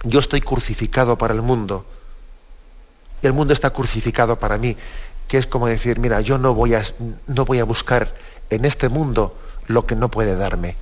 [0.03, 1.85] yo estoy crucificado para el mundo,
[3.21, 4.75] y el mundo está crucificado para mí
[5.27, 6.83] que es como decir, mira, yo no voy a,
[7.27, 8.13] no voy a buscar
[8.49, 9.35] en este mundo
[9.67, 10.75] lo que no puede darme.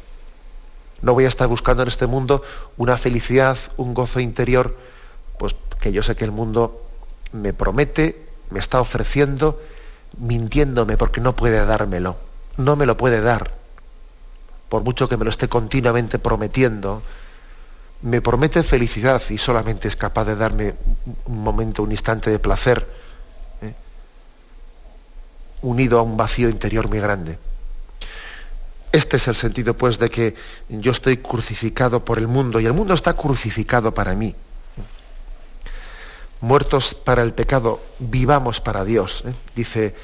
[1.02, 2.44] No voy a estar buscando en este mundo
[2.78, 4.78] una felicidad, un gozo interior,
[5.38, 6.82] pues que yo sé que el mundo
[7.32, 9.62] me promete, me está ofreciendo,
[10.18, 12.16] mintiéndome porque no puede dármelo.
[12.58, 13.52] No me lo puede dar.
[14.70, 17.02] Por mucho que me lo esté continuamente prometiendo,
[18.02, 20.76] me promete felicidad y solamente es capaz de darme
[21.26, 22.86] un momento, un instante de placer
[25.66, 27.38] unido a un vacío interior muy grande.
[28.92, 30.36] Este es el sentido, pues, de que
[30.70, 34.36] yo estoy crucificado por el mundo y el mundo está crucificado para mí.
[36.40, 39.34] Muertos para el pecado, vivamos para Dios, ¿eh?
[39.56, 39.96] dice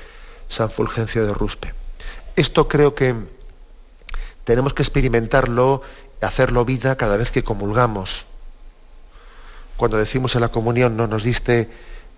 [0.50, 1.74] San Fulgencio de Ruspe.
[2.36, 3.15] Esto creo que
[4.43, 5.84] tenemos que experimentarlo,
[6.21, 8.26] hacerlo vida cada vez que comulgamos.
[9.78, 11.69] Cuando decimos en la comunión, no nos diste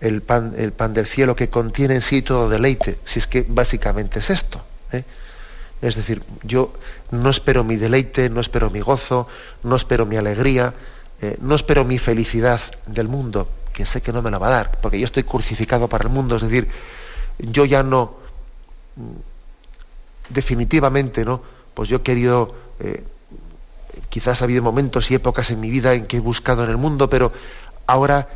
[0.04, 3.44] el pan, el pan del cielo que contiene en sí todo deleite, si es que
[3.48, 4.60] básicamente es esto.
[4.92, 5.02] ¿eh?
[5.80, 6.74] Es decir, yo
[7.10, 9.26] no espero mi deleite, no espero mi gozo,
[9.62, 10.74] no espero mi alegría,
[11.22, 14.50] eh, no espero mi felicidad del mundo, que sé que no me la va a
[14.50, 16.68] dar, porque yo estoy crucificado para el mundo, es decir,
[17.38, 18.14] yo ya no,
[18.96, 21.40] mm, definitivamente, ¿no?
[21.72, 23.02] Pues yo he querido, eh,
[24.10, 26.76] quizás ha habido momentos y épocas en mi vida en que he buscado en el
[26.76, 27.32] mundo, pero
[27.86, 28.28] ahora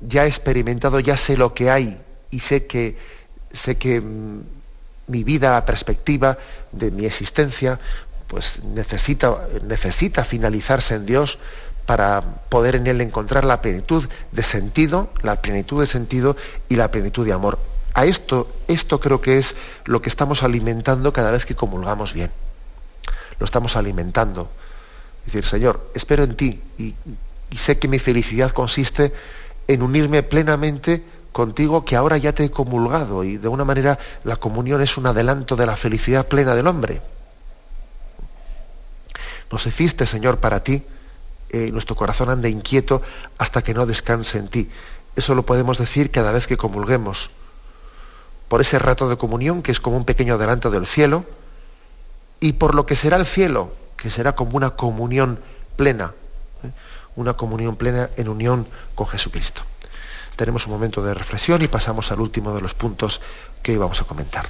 [0.00, 2.96] ya he experimentado, ya sé lo que hay y sé que,
[3.52, 4.42] sé que mm,
[5.08, 6.38] mi vida, la perspectiva
[6.72, 7.78] de mi existencia,
[8.28, 11.38] pues necesita, necesita finalizarse en Dios
[11.84, 16.36] para poder en Él encontrar la plenitud de sentido, la plenitud de sentido
[16.68, 17.58] y la plenitud de amor.
[17.94, 22.30] A esto, esto creo que es lo que estamos alimentando cada vez que comulgamos bien.
[23.40, 24.48] Lo estamos alimentando.
[25.26, 26.94] Es decir, Señor, espero en ti y,
[27.56, 29.12] sé que mi felicidad consiste
[29.78, 34.82] unirme plenamente contigo que ahora ya te he comulgado y de una manera la comunión
[34.82, 37.00] es un adelanto de la felicidad plena del hombre.
[39.50, 40.82] Nos hiciste, Señor, para ti,
[41.50, 43.02] eh, nuestro corazón anda inquieto
[43.38, 44.70] hasta que no descanse en ti.
[45.16, 47.30] Eso lo podemos decir cada vez que comulguemos.
[48.48, 51.24] Por ese rato de comunión que es como un pequeño adelanto del cielo
[52.40, 55.38] y por lo que será el cielo, que será como una comunión
[55.76, 56.12] plena
[57.16, 59.62] una comunión plena en unión con Jesucristo.
[60.36, 63.20] Tenemos un momento de reflexión y pasamos al último de los puntos
[63.62, 64.46] que íbamos a comentar.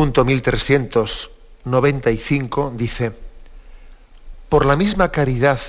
[0.00, 3.12] Punto 1395 dice,
[4.48, 5.60] por la misma caridad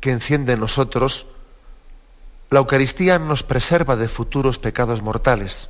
[0.00, 1.28] que enciende en nosotros,
[2.50, 5.68] la Eucaristía nos preserva de futuros pecados mortales.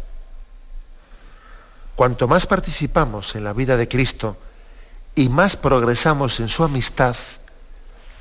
[1.95, 4.39] Cuanto más participamos en la vida de Cristo
[5.15, 7.17] y más progresamos en su amistad,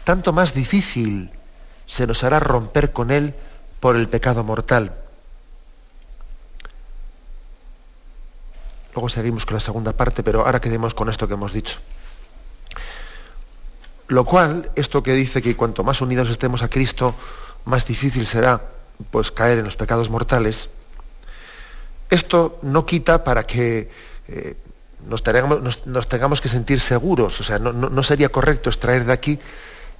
[0.03, 1.31] tanto más difícil
[1.87, 3.33] se nos hará romper con Él
[3.79, 5.04] por el pecado mortal.
[8.95, 11.79] Luego seguimos con la segunda parte, pero ahora quedemos con esto que hemos dicho.
[14.07, 17.13] Lo cual, esto que dice que cuanto más unidos estemos a Cristo,
[17.65, 18.61] más difícil será
[19.11, 20.69] pues caer en los pecados mortales.
[22.09, 23.89] Esto no quita para que
[24.29, 24.55] eh,
[25.09, 29.39] nos, tengamos, que sentir seguros, o sea, no, sería correcto extraer de aquí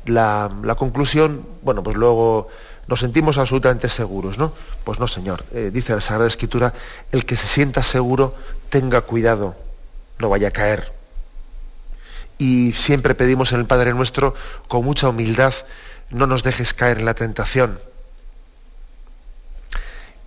[0.05, 2.47] la, conclusión, bueno, pues luego
[2.87, 4.53] nos sentimos absolutamente seguros, ¿no?
[4.83, 6.73] Pues no, Señor, eh, dice la Sagrada Escritura,
[7.11, 8.35] el que se sienta seguro,
[8.69, 9.55] tenga cuidado,
[10.19, 10.91] no vaya a caer.
[12.37, 14.35] Y siempre pedimos en el Padre nuestro,
[14.67, 15.53] con mucha humildad,
[16.09, 17.79] no nos dejes caer en la tentación.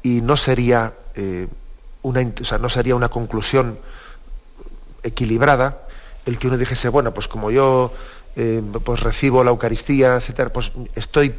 [0.02, 1.46] Y no sería, eh,
[2.02, 2.22] una,
[2.60, 3.78] no sería una conclusión
[5.02, 5.78] equilibrada
[6.26, 7.92] el que uno dijese, bueno, pues como yo
[8.36, 11.34] eh, pues recibo la Eucaristía, etcétera, pues estoy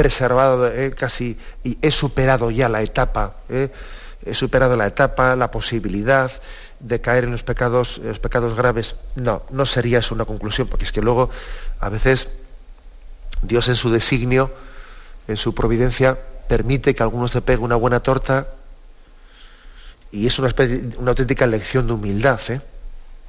[0.00, 6.32] preservado eh, casi y he superado ya la etapa, he superado la etapa, la posibilidad
[6.80, 8.94] de caer en los pecados, los pecados graves.
[9.14, 11.28] No, no sería eso una conclusión, porque es que luego
[11.80, 12.28] a veces
[13.42, 14.50] Dios en su designio,
[15.28, 18.48] en su providencia, permite que alguno se pegue una buena torta
[20.10, 20.48] y es una,
[20.96, 22.40] una auténtica lección de humildad.
[22.48, 22.62] ¿eh?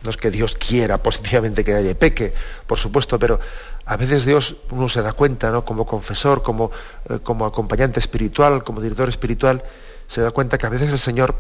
[0.04, 2.34] No es que Dios quiera positivamente que nadie peque,
[2.66, 3.40] por supuesto, pero
[3.86, 5.64] a veces Dios uno se da cuenta, ¿no?
[5.64, 6.72] como confesor, como,
[7.10, 9.64] eh, como acompañante espiritual, como director espiritual,
[10.08, 11.36] se da cuenta que a veces el Señor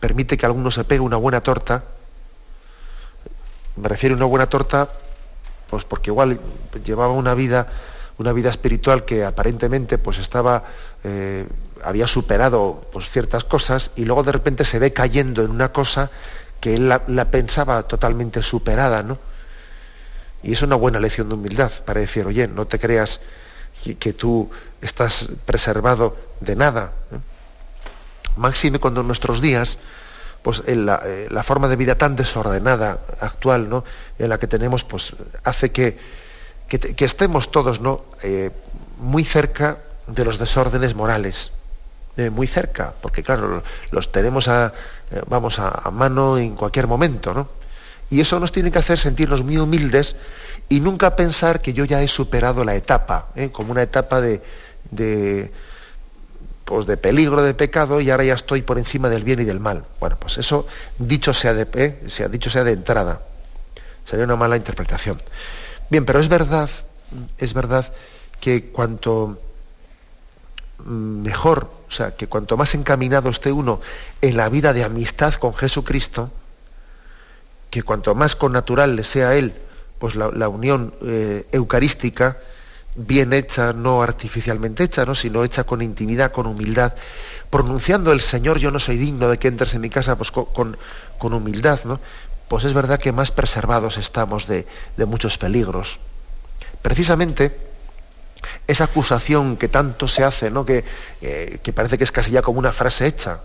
[0.00, 1.84] permite que alguno se pegue una buena torta.
[3.76, 4.88] Me refiero a una buena torta,
[5.68, 6.40] pues porque igual
[6.84, 7.68] llevaba una vida
[8.18, 10.64] una vida espiritual que aparentemente pues estaba,
[11.04, 11.46] eh,
[11.82, 16.10] había superado pues, ciertas cosas y luego de repente se ve cayendo en una cosa
[16.60, 19.18] que él la, pensaba totalmente superada, ¿no?
[20.42, 23.20] Y es una buena lección de humildad para decir, oye, no te creas
[23.98, 24.50] que, tú
[24.80, 26.92] estás preservado de nada.
[28.36, 29.78] Máxime cuando en nuestros días,
[30.42, 33.84] pues en la, eh, la, forma de vida tan desordenada actual, ¿no?
[34.18, 35.98] En la que tenemos, pues hace que,
[36.68, 38.04] que, estemos todos ¿no?
[38.22, 38.50] Eh,
[38.98, 41.50] muy cerca de los desórdenes morales,
[42.16, 44.72] eh, muy cerca, porque claro, los tenemos a,
[45.10, 47.48] eh, vamos a, mano en cualquier momento, ¿no?
[48.10, 50.16] Y eso nos tiene que hacer sentirnos muy humildes
[50.68, 54.42] y nunca pensar que yo ya he superado la etapa, como una etapa de,
[56.64, 59.60] pues de peligro, de pecado, y ahora ya estoy por encima del bien y del
[59.60, 59.84] mal.
[60.00, 60.66] Bueno, pues eso,
[60.98, 63.20] dicho sea de, sea, dicho sea de entrada,
[64.06, 65.20] sería una mala interpretación.
[65.90, 66.70] Bien, pero es verdad,
[67.36, 67.92] es verdad
[68.40, 69.38] que cuanto
[70.84, 73.80] mejor, o sea, que cuanto más encaminado esté uno
[74.20, 76.30] en la vida de amistad con Jesucristo,
[77.70, 79.54] que cuanto más con natural le sea a él,
[79.98, 82.38] pues la, unión eh, eucarística,
[82.94, 85.14] bien hecha, no artificialmente hecha, ¿no?
[85.14, 86.94] sino hecha con intimidad, con humildad,
[87.50, 90.76] pronunciando el Señor, yo no soy digno de que entres en mi casa, pues con,
[91.18, 92.00] con humildad, ¿no?
[92.48, 94.66] pues es verdad que más preservados estamos de,
[95.06, 95.98] muchos peligros.
[96.82, 97.67] Precisamente
[98.66, 100.64] esa acusación que tanto se hace, ¿no?
[100.64, 100.84] que,
[101.20, 103.40] eh, que parece que es casi ya como una frase hecha,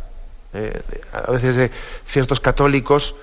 [0.54, 0.82] eh,
[1.12, 1.72] a veces de
[2.08, 3.16] ciertos católicos,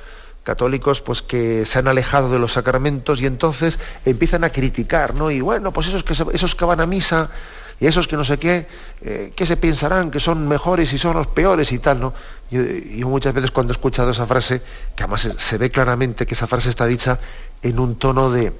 [0.43, 5.31] católicos pues que se han alejado de los sacramentos y entonces empiezan a criticar, ¿no?
[5.31, 7.31] Y bueno, pues esos que, esos que van a misa
[7.79, 8.67] y esos que no sé qué,
[9.03, 10.11] eh, ¿qué se pensarán?
[10.11, 12.15] Que son mejores y son los peores y tal, ¿no?
[12.51, 12.61] Yo,
[13.09, 14.61] muchas veces cuando he escuchado esa frase,
[14.97, 17.19] que además se, ve claramente que esa frase está dicha
[17.63, 18.53] en un tono de,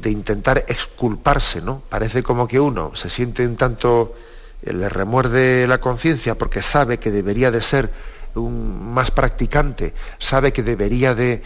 [0.00, 1.82] de intentar exculparse, ¿no?
[1.88, 4.14] Parece como que uno se siente un tanto,
[4.62, 7.90] eh, le remuerde la conciencia porque sabe que debería de ser
[8.34, 11.42] más practicante, sabe que debería de,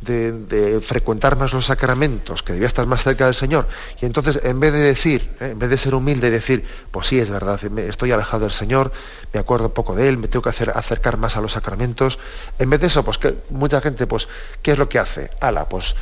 [0.00, 3.68] de, frecuentar más los sacramentos, que debía estar más cerca del Señor.
[4.00, 5.50] Y entonces, en vez de decir, ¿eh?
[5.50, 8.92] en vez de ser humilde y decir, pues sí, es verdad, estoy alejado del Señor,
[9.32, 12.18] me acuerdo poco de Él, me tengo que hacer, acercar más a los sacramentos,
[12.58, 14.28] en vez de eso, pues que mucha gente, pues,
[14.62, 15.30] ¿qué es lo que hace?
[15.40, 15.94] Ala, pues,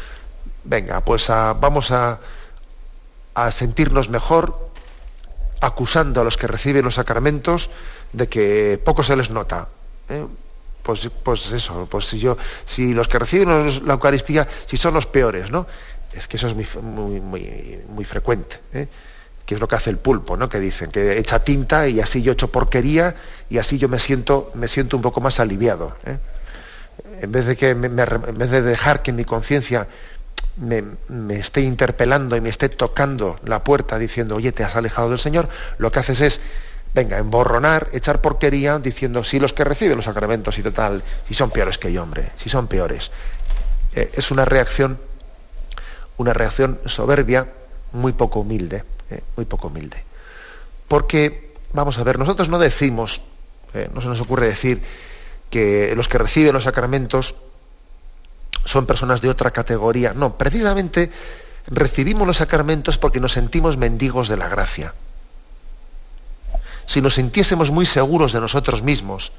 [0.69, 2.21] venga, pues vamos a,
[3.53, 4.71] sentirnos mejor
[5.61, 7.71] acusando a los que reciben los sacramentos
[8.13, 9.69] de que poco se les nota.
[10.09, 10.27] ¿eh?
[10.83, 15.07] pues, pues eso, pues si yo, si los que reciben la Eucaristía, si son los
[15.07, 15.67] peores, ¿no?
[16.13, 18.89] Es que eso es muy, frecuente, ¿eh?
[19.45, 20.49] que es lo que hace el pulpo, ¿no?
[20.49, 23.15] Que dicen que echa tinta y así yo echo porquería
[23.51, 25.95] y así yo me siento, me siento un poco más aliviado.
[26.07, 26.19] ¿eh?
[27.21, 27.97] en vez de, que en
[28.39, 29.89] vez de dejar que mi conciencia
[30.57, 30.85] me,
[31.39, 35.49] esté interpelando y me esté tocando la puerta diciendo, oye, te has alejado del Señor,
[35.79, 36.41] lo que haces es,
[36.95, 41.51] venga, emborronar, echar porquería diciendo, si los que reciben los sacramentos y total, si son
[41.51, 43.11] peores que yo, hombre, si son peores.
[43.95, 44.99] Eh, es una reacción,
[46.17, 47.47] una reacción soberbia,
[47.93, 50.03] muy poco humilde, eh, muy poco humilde.
[50.89, 53.21] Porque, vamos a ver, nosotros no decimos,
[53.75, 54.83] eh, no se nos ocurre decir
[55.51, 57.35] que los que reciben los sacramentos
[58.65, 60.15] son personas de otra categoría.
[60.15, 61.11] No, precisamente
[61.67, 64.95] recibimos los sacramentos porque nos sentimos mendigos de la gracia.
[66.87, 69.33] Si nos sintiésemos muy seguros de nosotros mismos,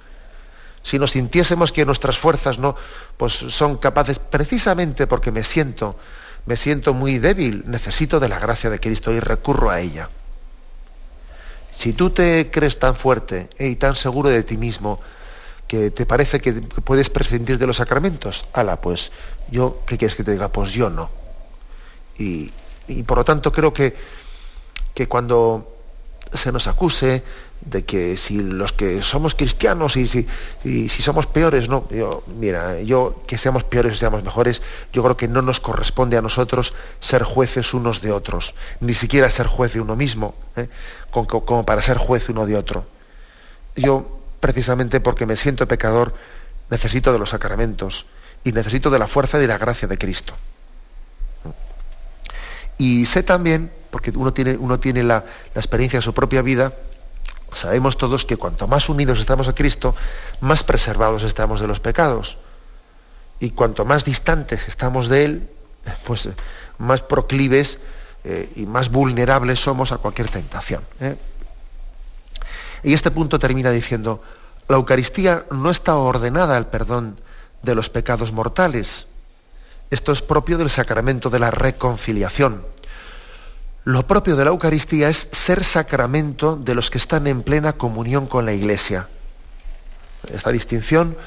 [0.83, 2.75] si nos sintiésemos que nuestras fuerzas no
[3.17, 5.97] pues son capaces precisamente porque me siento
[6.45, 10.09] me siento muy débil, necesito de la gracia de Cristo y recurro a ella.
[11.71, 14.99] Si tú te crees tan fuerte y tan seguro de ti mismo,
[15.69, 19.11] que te parece que puedes prescindir de los sacramentos, ala, pues
[19.51, 20.49] yo, ¿qué quieres que te diga?
[20.49, 21.11] Pues yo no.
[22.17, 22.51] Y,
[23.05, 23.95] por lo tanto creo que,
[24.95, 25.71] que cuando
[26.33, 27.21] se nos acuse
[27.61, 30.25] de que si los que somos cristianos y si,
[30.63, 35.03] y si somos peores, no, yo, mira, yo que seamos peores o seamos mejores, yo
[35.03, 39.45] creo que no nos corresponde a nosotros ser jueces unos de otros, ni siquiera ser
[39.45, 40.67] juez de uno mismo, ¿eh?
[41.11, 42.85] como, como para ser juez uno de otro.
[43.75, 46.13] Yo precisamente porque me siento pecador,
[46.69, 48.05] necesito de los sacramentos
[48.43, 50.33] y necesito de la fuerza y de la gracia de Cristo.
[52.77, 56.73] Y sé también, porque uno tiene, uno tiene la, experiencia de su propia vida,
[57.51, 59.95] sabemos todos que cuanto más unidos estamos a Cristo,
[60.39, 62.37] más preservados estamos de los pecados.
[63.41, 65.49] Y cuanto más distantes estamos de Él,
[66.05, 66.29] pues
[66.77, 67.79] más proclives
[68.23, 70.81] eh, y más vulnerables somos a cualquier tentación.
[71.01, 71.15] ¿eh?
[72.83, 74.23] Y este punto termina diciendo,
[74.67, 77.19] la Eucaristía no está ordenada al perdón
[77.63, 79.07] de los pecados mortales.
[79.89, 82.61] Esto es propio del sacramento de la reconciliación.
[83.85, 88.27] Lo propio de la Eucaristía es ser sacramento de los que están en plena comunión
[88.27, 89.07] con la Iglesia.
[90.31, 91.17] Esta distinción,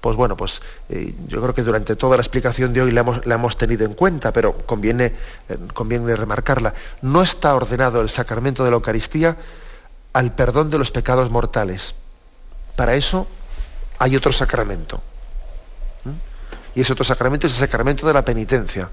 [0.00, 3.58] pues bueno, pues eh, yo creo que durante toda la explicación de hoy la hemos,
[3.58, 5.12] tenido en cuenta, pero conviene,
[5.48, 6.72] eh, conviene remarcarla.
[7.02, 9.36] No está ordenado el sacramento de la Eucaristía
[10.12, 11.94] al perdón de los pecados mortales.
[12.76, 13.26] Para eso
[13.98, 15.02] hay otro sacramento.
[16.04, 16.78] ¿Mm?
[16.78, 18.88] Y ese otro sacramento es el sacramento de la penitencia.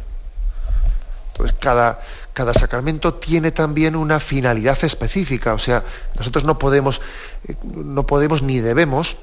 [1.32, 2.00] Entonces, cada,
[2.34, 5.54] cada sacramento tiene también una finalidad específica.
[5.54, 5.84] O sea,
[6.16, 7.02] nosotros no podemos,
[7.48, 9.18] eh, no podemos ni debemos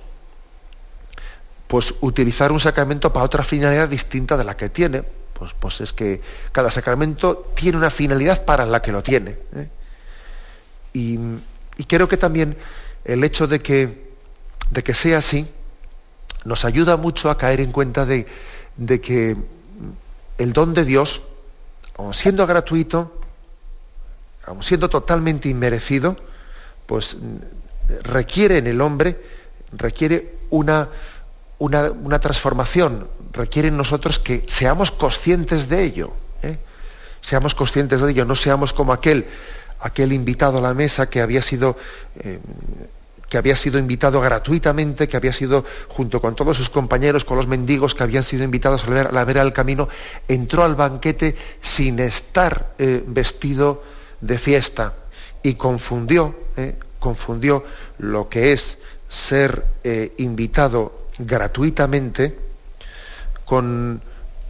[1.68, 5.04] pues, utilizar un sacramento para otra finalidad distinta de la que tiene.
[5.32, 6.20] Pues, pues es que
[6.52, 9.38] cada sacramento tiene una finalidad para la que lo tiene.
[9.56, 9.68] ¿eh?
[10.92, 11.18] Y,
[11.76, 12.56] y creo que también
[13.04, 14.12] el hecho de que,
[14.70, 15.46] de que sea así
[16.44, 18.26] nos ayuda mucho a caer en cuenta de,
[19.00, 19.36] que
[20.38, 21.22] el don de Dios,
[21.96, 23.20] aun siendo gratuito,
[24.46, 26.16] aun siendo totalmente inmerecido,
[26.86, 27.16] pues
[28.02, 29.20] requiere en el hombre,
[29.72, 30.88] requiere una,
[31.58, 36.12] una, transformación, requiere en nosotros que seamos conscientes de ello.
[36.42, 36.58] ¿eh?
[37.20, 39.26] Seamos conscientes de ello, no seamos como aquel
[39.82, 41.76] aquel invitado a la mesa que había sido,
[42.20, 42.38] eh,
[43.28, 47.46] que había sido invitado gratuitamente, que había sido junto con todos sus compañeros, con los
[47.46, 49.88] mendigos que habían sido invitados a la vera del camino,
[50.28, 53.82] entró al banquete sin estar eh, vestido
[54.20, 54.94] de fiesta
[55.42, 57.64] y confundió, eh, confundió
[57.98, 58.78] lo que es
[59.08, 59.66] ser
[60.16, 62.34] invitado gratuitamente
[63.44, 64.00] con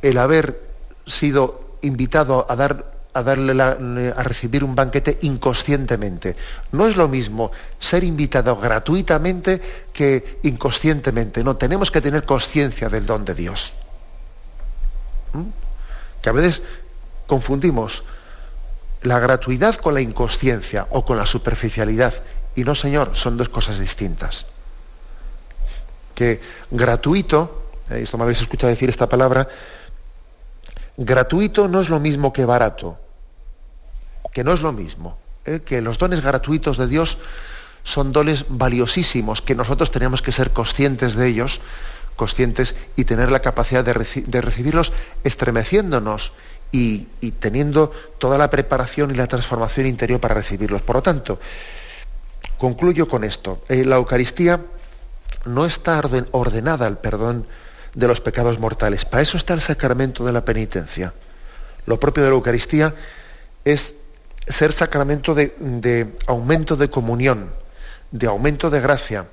[0.03, 0.61] el haber
[1.05, 6.37] sido invitado a dar a, darle a recibir un banquete inconscientemente.
[6.73, 9.61] No es lo mismo ser invitado gratuitamente
[9.93, 11.45] que inconscientemente.
[11.45, 13.75] No, tenemos que tener conciencia del don de Dios.
[15.33, 15.49] ¿Mm?
[16.21, 16.63] Que a veces
[17.27, 18.05] confundimos
[19.03, 22.15] la gratuidad con la inconsciencia o con la superficialidad.
[22.55, 24.47] Y no, Señor, son dos cosas distintas.
[26.15, 26.41] Que
[26.71, 29.49] gratuito, eh, esto me habéis escuchado decir esta palabra,
[30.97, 32.99] gratuito no es lo mismo que barato,
[34.33, 35.61] que no es lo mismo, ¿eh?
[35.65, 37.19] que los dones gratuitos de Dios
[37.85, 41.61] son dones valiosísimos, que nosotros tenemos que ser conscientes de ellos,
[42.17, 44.93] conscientes y tener la capacidad de, recibirlos
[45.25, 46.33] estremeciéndonos
[46.71, 47.07] y,
[47.41, 50.83] teniendo toda la preparación y la transformación interior para recibirlos.
[50.83, 51.41] Por lo tanto,
[52.59, 53.63] concluyo con esto.
[53.69, 54.61] Eh, la Eucaristía
[55.45, 57.47] no está ordenada al perdón
[57.95, 59.05] de los pecados mortales.
[59.05, 61.13] Para eso está el sacramento de la penitencia.
[61.87, 62.95] Lo propio de la Eucaristía
[63.65, 63.95] es
[64.49, 67.51] ser sacramento de, aumento de comunión,
[68.11, 69.27] de aumento de gracia,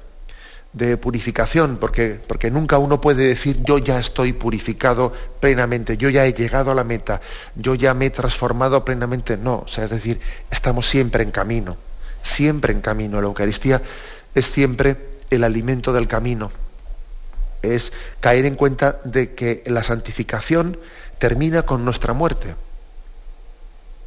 [0.74, 6.26] de purificación, porque, porque nunca uno puede decir yo ya estoy purificado plenamente, yo ya
[6.26, 7.22] he llegado a la meta,
[7.56, 9.36] yo ya me he transformado plenamente.
[9.36, 10.20] No, o sea, es decir,
[10.52, 11.76] estamos siempre en camino,
[12.22, 13.20] siempre en camino.
[13.20, 13.82] La Eucaristía
[14.36, 14.96] es siempre
[15.32, 16.52] el alimento del camino.
[17.62, 17.92] Es
[18.22, 20.78] caer en cuenta de que la santificación
[21.18, 22.54] termina con nuestra muerte.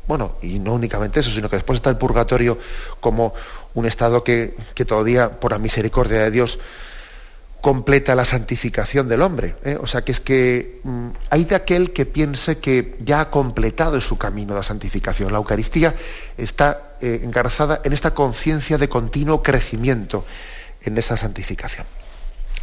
[0.07, 2.59] Bueno, y no únicamente eso, sino que después está el purgatorio
[3.01, 3.35] como
[3.75, 4.55] un estado que,
[4.87, 6.59] todavía, por la misericordia de Dios,
[7.61, 9.55] completa la santificación del hombre.
[9.65, 9.79] ¿eh?
[9.81, 14.01] O sea que es que mm, hay de aquel que piense que ya ha completado
[14.01, 15.31] su camino la santificación.
[15.31, 15.95] La Eucaristía
[16.37, 20.25] está eh, engarzada en esta conciencia de continuo crecimiento
[20.83, 21.87] en esa santificación.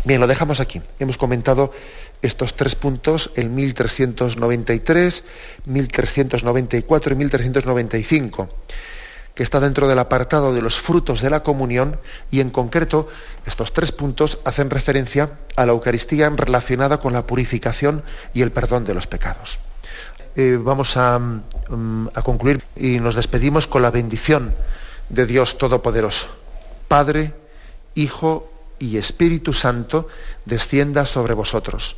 [0.04, 0.82] Bien, lo dejamos aquí.
[1.00, 1.74] Hemos comentado
[2.22, 5.24] estos tres puntos, el 1393,
[5.66, 8.50] 1394 y 1395,
[9.36, 11.98] que está dentro del apartado de los frutos de la comunión
[12.30, 13.08] y en concreto
[13.46, 18.04] estos tres puntos hacen referencia a la Eucaristía relacionada con la purificación
[18.34, 19.60] y el perdón de los pecados.
[20.36, 24.54] Eh, vamos mm, a concluir y nos despedimos con la bendición
[25.08, 26.28] de Dios Todopoderoso.
[26.88, 27.34] Padre,
[27.96, 30.08] Hijo y Espíritu Santo
[30.46, 31.98] descienda sobre vosotros.